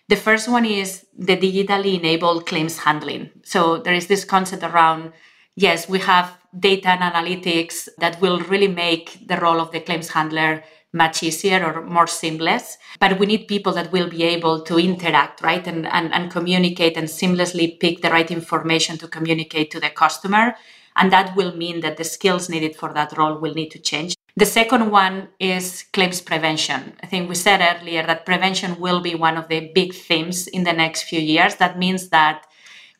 the 0.08 0.16
first 0.16 0.48
one 0.48 0.64
is 0.64 1.06
the 1.16 1.36
digitally 1.36 1.98
enabled 1.98 2.46
claims 2.46 2.78
handling 2.78 3.30
so 3.44 3.78
there 3.78 3.94
is 3.94 4.06
this 4.06 4.24
concept 4.24 4.62
around 4.62 5.12
yes 5.56 5.88
we 5.88 5.98
have 5.98 6.36
data 6.58 6.88
and 6.88 7.02
analytics 7.02 7.88
that 7.98 8.20
will 8.20 8.40
really 8.40 8.68
make 8.68 9.26
the 9.26 9.36
role 9.36 9.60
of 9.60 9.70
the 9.72 9.80
claims 9.80 10.08
handler 10.08 10.62
much 10.92 11.22
easier 11.22 11.64
or 11.64 11.82
more 11.82 12.06
seamless. 12.06 12.78
But 12.98 13.18
we 13.18 13.26
need 13.26 13.46
people 13.46 13.72
that 13.74 13.92
will 13.92 14.08
be 14.08 14.22
able 14.22 14.62
to 14.62 14.78
interact, 14.78 15.42
right? 15.42 15.66
And, 15.66 15.86
and, 15.86 16.12
and 16.14 16.30
communicate 16.30 16.96
and 16.96 17.08
seamlessly 17.08 17.78
pick 17.78 18.00
the 18.00 18.10
right 18.10 18.30
information 18.30 18.96
to 18.98 19.08
communicate 19.08 19.70
to 19.72 19.80
the 19.80 19.90
customer. 19.90 20.54
And 20.96 21.12
that 21.12 21.36
will 21.36 21.54
mean 21.56 21.80
that 21.80 21.96
the 21.96 22.04
skills 22.04 22.48
needed 22.48 22.74
for 22.74 22.92
that 22.94 23.16
role 23.16 23.38
will 23.38 23.54
need 23.54 23.70
to 23.70 23.78
change. 23.78 24.14
The 24.38 24.46
second 24.46 24.92
one 24.92 25.30
is 25.40 25.84
claims 25.92 26.20
prevention. 26.20 26.92
I 27.02 27.06
think 27.06 27.28
we 27.28 27.34
said 27.34 27.60
earlier 27.60 28.06
that 28.06 28.24
prevention 28.24 28.78
will 28.78 29.00
be 29.00 29.16
one 29.16 29.36
of 29.36 29.48
the 29.48 29.72
big 29.74 29.92
themes 29.92 30.46
in 30.46 30.62
the 30.62 30.72
next 30.72 31.02
few 31.02 31.18
years. 31.18 31.56
That 31.56 31.76
means 31.76 32.10
that 32.10 32.46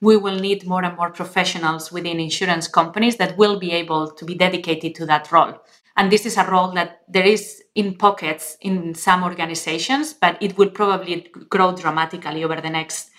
we 0.01 0.17
will 0.17 0.41
need 0.41 0.67
more 0.67 0.85
and 0.85 0.97
more 0.97 1.13
professionals 1.13 1.93
within 1.93 2.19
insurance 2.19 2.67
companies 2.67 3.19
that 3.19 3.39
will 3.39 3.61
be 3.61 3.71
able 3.71 4.11
to 4.11 4.25
be 4.25 4.35
dedicated 4.35 4.97
to 4.97 5.07
that 5.07 5.31
role. 5.31 5.55
And 5.97 6.11
this 6.11 6.27
is 6.27 6.37
a 6.37 6.51
role 6.51 6.73
that 6.73 7.03
there 7.07 7.27
is 7.27 7.63
in 7.77 7.95
pockets 7.95 8.57
in 8.61 8.97
some 8.97 9.23
organizations, 9.23 10.15
but 10.15 10.39
it 10.41 10.59
will 10.59 10.71
probably 10.71 11.29
grow 11.49 11.71
dramatically 11.71 12.43
over 12.43 12.61
the 12.61 12.71
next 12.71 13.11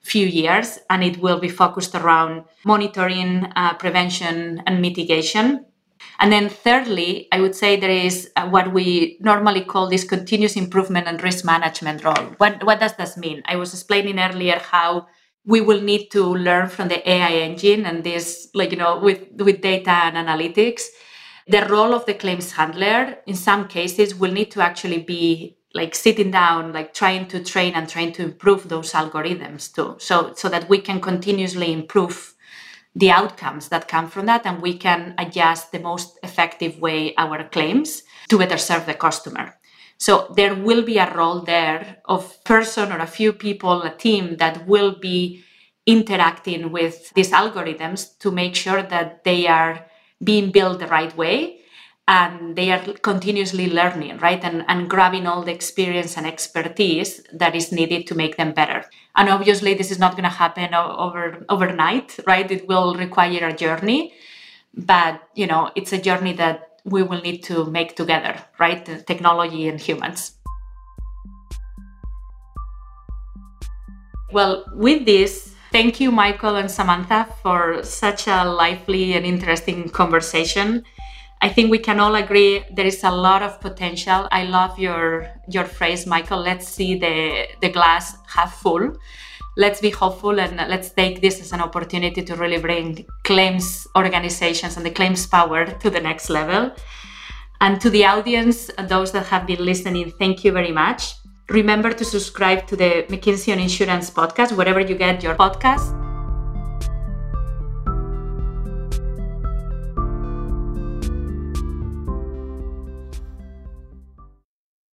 few 0.00 0.28
years. 0.28 0.78
And 0.90 1.02
it 1.02 1.18
will 1.18 1.40
be 1.40 1.48
focused 1.48 1.96
around 1.96 2.44
monitoring, 2.64 3.50
uh, 3.56 3.74
prevention, 3.74 4.62
and 4.64 4.80
mitigation. 4.80 5.66
And 6.18 6.32
then, 6.32 6.48
thirdly, 6.48 7.28
I 7.32 7.40
would 7.40 7.54
say 7.54 7.76
there 7.76 7.90
is 7.90 8.30
uh, 8.36 8.48
what 8.48 8.72
we 8.72 9.18
normally 9.20 9.62
call 9.62 9.88
this 9.88 10.04
continuous 10.04 10.56
improvement 10.56 11.06
and 11.06 11.22
risk 11.22 11.44
management 11.44 12.04
role. 12.04 12.34
What, 12.38 12.64
what 12.64 12.80
does 12.80 12.96
this 12.96 13.16
mean? 13.16 13.42
I 13.46 13.56
was 13.56 13.72
explaining 13.72 14.18
earlier 14.18 14.58
how 14.58 15.08
we 15.44 15.60
will 15.60 15.80
need 15.80 16.10
to 16.12 16.22
learn 16.22 16.68
from 16.68 16.88
the 16.88 17.08
AI 17.08 17.32
engine 17.32 17.84
and 17.84 18.02
this, 18.04 18.48
like, 18.54 18.70
you 18.70 18.78
know, 18.78 18.98
with, 18.98 19.20
with 19.38 19.60
data 19.60 19.90
and 19.90 20.16
analytics 20.16 20.84
the 21.46 21.66
role 21.66 21.92
of 21.92 22.06
the 22.06 22.14
claims 22.14 22.52
handler 22.52 23.18
in 23.26 23.34
some 23.34 23.68
cases 23.68 24.14
will 24.14 24.32
need 24.32 24.50
to 24.50 24.60
actually 24.62 24.98
be 24.98 25.56
like 25.74 25.94
sitting 25.94 26.30
down 26.30 26.72
like 26.72 26.94
trying 26.94 27.26
to 27.26 27.42
train 27.42 27.74
and 27.74 27.88
trying 27.88 28.12
to 28.12 28.22
improve 28.22 28.68
those 28.68 28.92
algorithms 28.92 29.72
too 29.72 29.96
so 29.98 30.32
so 30.34 30.48
that 30.48 30.68
we 30.68 30.78
can 30.78 31.00
continuously 31.00 31.72
improve 31.72 32.33
the 32.94 33.10
outcomes 33.10 33.68
that 33.68 33.88
come 33.88 34.08
from 34.08 34.26
that 34.26 34.46
and 34.46 34.62
we 34.62 34.76
can 34.76 35.14
adjust 35.18 35.72
the 35.72 35.80
most 35.80 36.18
effective 36.22 36.78
way 36.80 37.14
our 37.16 37.44
claims 37.44 38.02
to 38.28 38.38
better 38.38 38.58
serve 38.58 38.86
the 38.86 38.94
customer. 38.94 39.58
So 39.98 40.32
there 40.36 40.54
will 40.54 40.82
be 40.82 40.98
a 40.98 41.12
role 41.14 41.40
there 41.40 41.98
of 42.04 42.42
person 42.44 42.92
or 42.92 42.98
a 42.98 43.06
few 43.06 43.32
people 43.32 43.82
a 43.82 43.94
team 43.94 44.36
that 44.36 44.66
will 44.66 44.96
be 44.98 45.44
interacting 45.86 46.72
with 46.72 47.12
these 47.14 47.30
algorithms 47.30 48.18
to 48.18 48.30
make 48.30 48.54
sure 48.54 48.82
that 48.82 49.24
they 49.24 49.46
are 49.46 49.86
being 50.22 50.50
built 50.50 50.78
the 50.78 50.86
right 50.86 51.14
way 51.16 51.60
and 52.06 52.54
they 52.54 52.70
are 52.70 52.82
continuously 53.02 53.70
learning, 53.70 54.18
right? 54.18 54.42
And, 54.44 54.64
and 54.68 54.90
grabbing 54.90 55.26
all 55.26 55.42
the 55.42 55.52
experience 55.52 56.16
and 56.16 56.26
expertise 56.26 57.22
that 57.32 57.54
is 57.54 57.72
needed 57.72 58.06
to 58.08 58.14
make 58.14 58.36
them 58.36 58.52
better. 58.52 58.84
And 59.16 59.28
obviously, 59.28 59.74
this 59.74 59.90
is 59.90 59.98
not 59.98 60.12
going 60.12 60.24
to 60.24 60.28
happen 60.28 60.74
over 60.74 61.44
overnight, 61.48 62.18
right? 62.26 62.50
It 62.50 62.68
will 62.68 62.94
require 62.94 63.48
a 63.48 63.56
journey, 63.56 64.12
but 64.74 65.22
you 65.34 65.46
know, 65.46 65.70
it's 65.74 65.92
a 65.92 66.00
journey 66.00 66.34
that 66.34 66.80
we 66.84 67.02
will 67.02 67.22
need 67.22 67.42
to 67.44 67.64
make 67.64 67.96
together, 67.96 68.36
right? 68.58 68.84
The 68.84 69.00
technology 69.02 69.66
and 69.68 69.80
humans. 69.80 70.32
Well, 74.30 74.64
with 74.74 75.06
this, 75.06 75.54
thank 75.72 76.00
you, 76.00 76.10
Michael 76.10 76.56
and 76.56 76.70
Samantha, 76.70 77.28
for 77.42 77.82
such 77.82 78.26
a 78.26 78.44
lively 78.44 79.14
and 79.14 79.24
interesting 79.24 79.88
conversation. 79.88 80.84
I 81.44 81.50
think 81.50 81.70
we 81.70 81.78
can 81.78 82.00
all 82.00 82.14
agree 82.14 82.64
there 82.72 82.86
is 82.86 83.04
a 83.04 83.10
lot 83.10 83.42
of 83.42 83.60
potential. 83.60 84.26
I 84.32 84.44
love 84.44 84.78
your 84.78 85.28
your 85.46 85.66
phrase, 85.66 86.06
Michael. 86.06 86.40
Let's 86.40 86.66
see 86.66 86.98
the 86.98 87.48
the 87.60 87.68
glass 87.68 88.16
half 88.26 88.62
full. 88.62 88.96
Let's 89.58 89.78
be 89.82 89.90
hopeful 89.90 90.40
and 90.40 90.56
let's 90.56 90.88
take 90.90 91.20
this 91.20 91.42
as 91.42 91.52
an 91.52 91.60
opportunity 91.60 92.22
to 92.22 92.34
really 92.36 92.58
bring 92.58 93.04
claims 93.24 93.86
organizations 93.94 94.78
and 94.78 94.86
the 94.86 94.90
claims 94.90 95.26
power 95.26 95.66
to 95.66 95.90
the 95.90 96.00
next 96.00 96.30
level. 96.30 96.72
And 97.60 97.78
to 97.82 97.90
the 97.90 98.06
audience, 98.06 98.70
those 98.88 99.12
that 99.12 99.26
have 99.26 99.46
been 99.46 99.62
listening, 99.62 100.12
thank 100.18 100.44
you 100.44 100.52
very 100.52 100.72
much. 100.72 101.14
Remember 101.50 101.92
to 101.92 102.04
subscribe 102.06 102.66
to 102.68 102.74
the 102.74 103.04
McKinsey 103.10 103.52
on 103.52 103.58
Insurance 103.60 104.10
podcast, 104.10 104.56
wherever 104.56 104.80
you 104.80 104.96
get 104.96 105.22
your 105.22 105.34
podcast. 105.34 106.03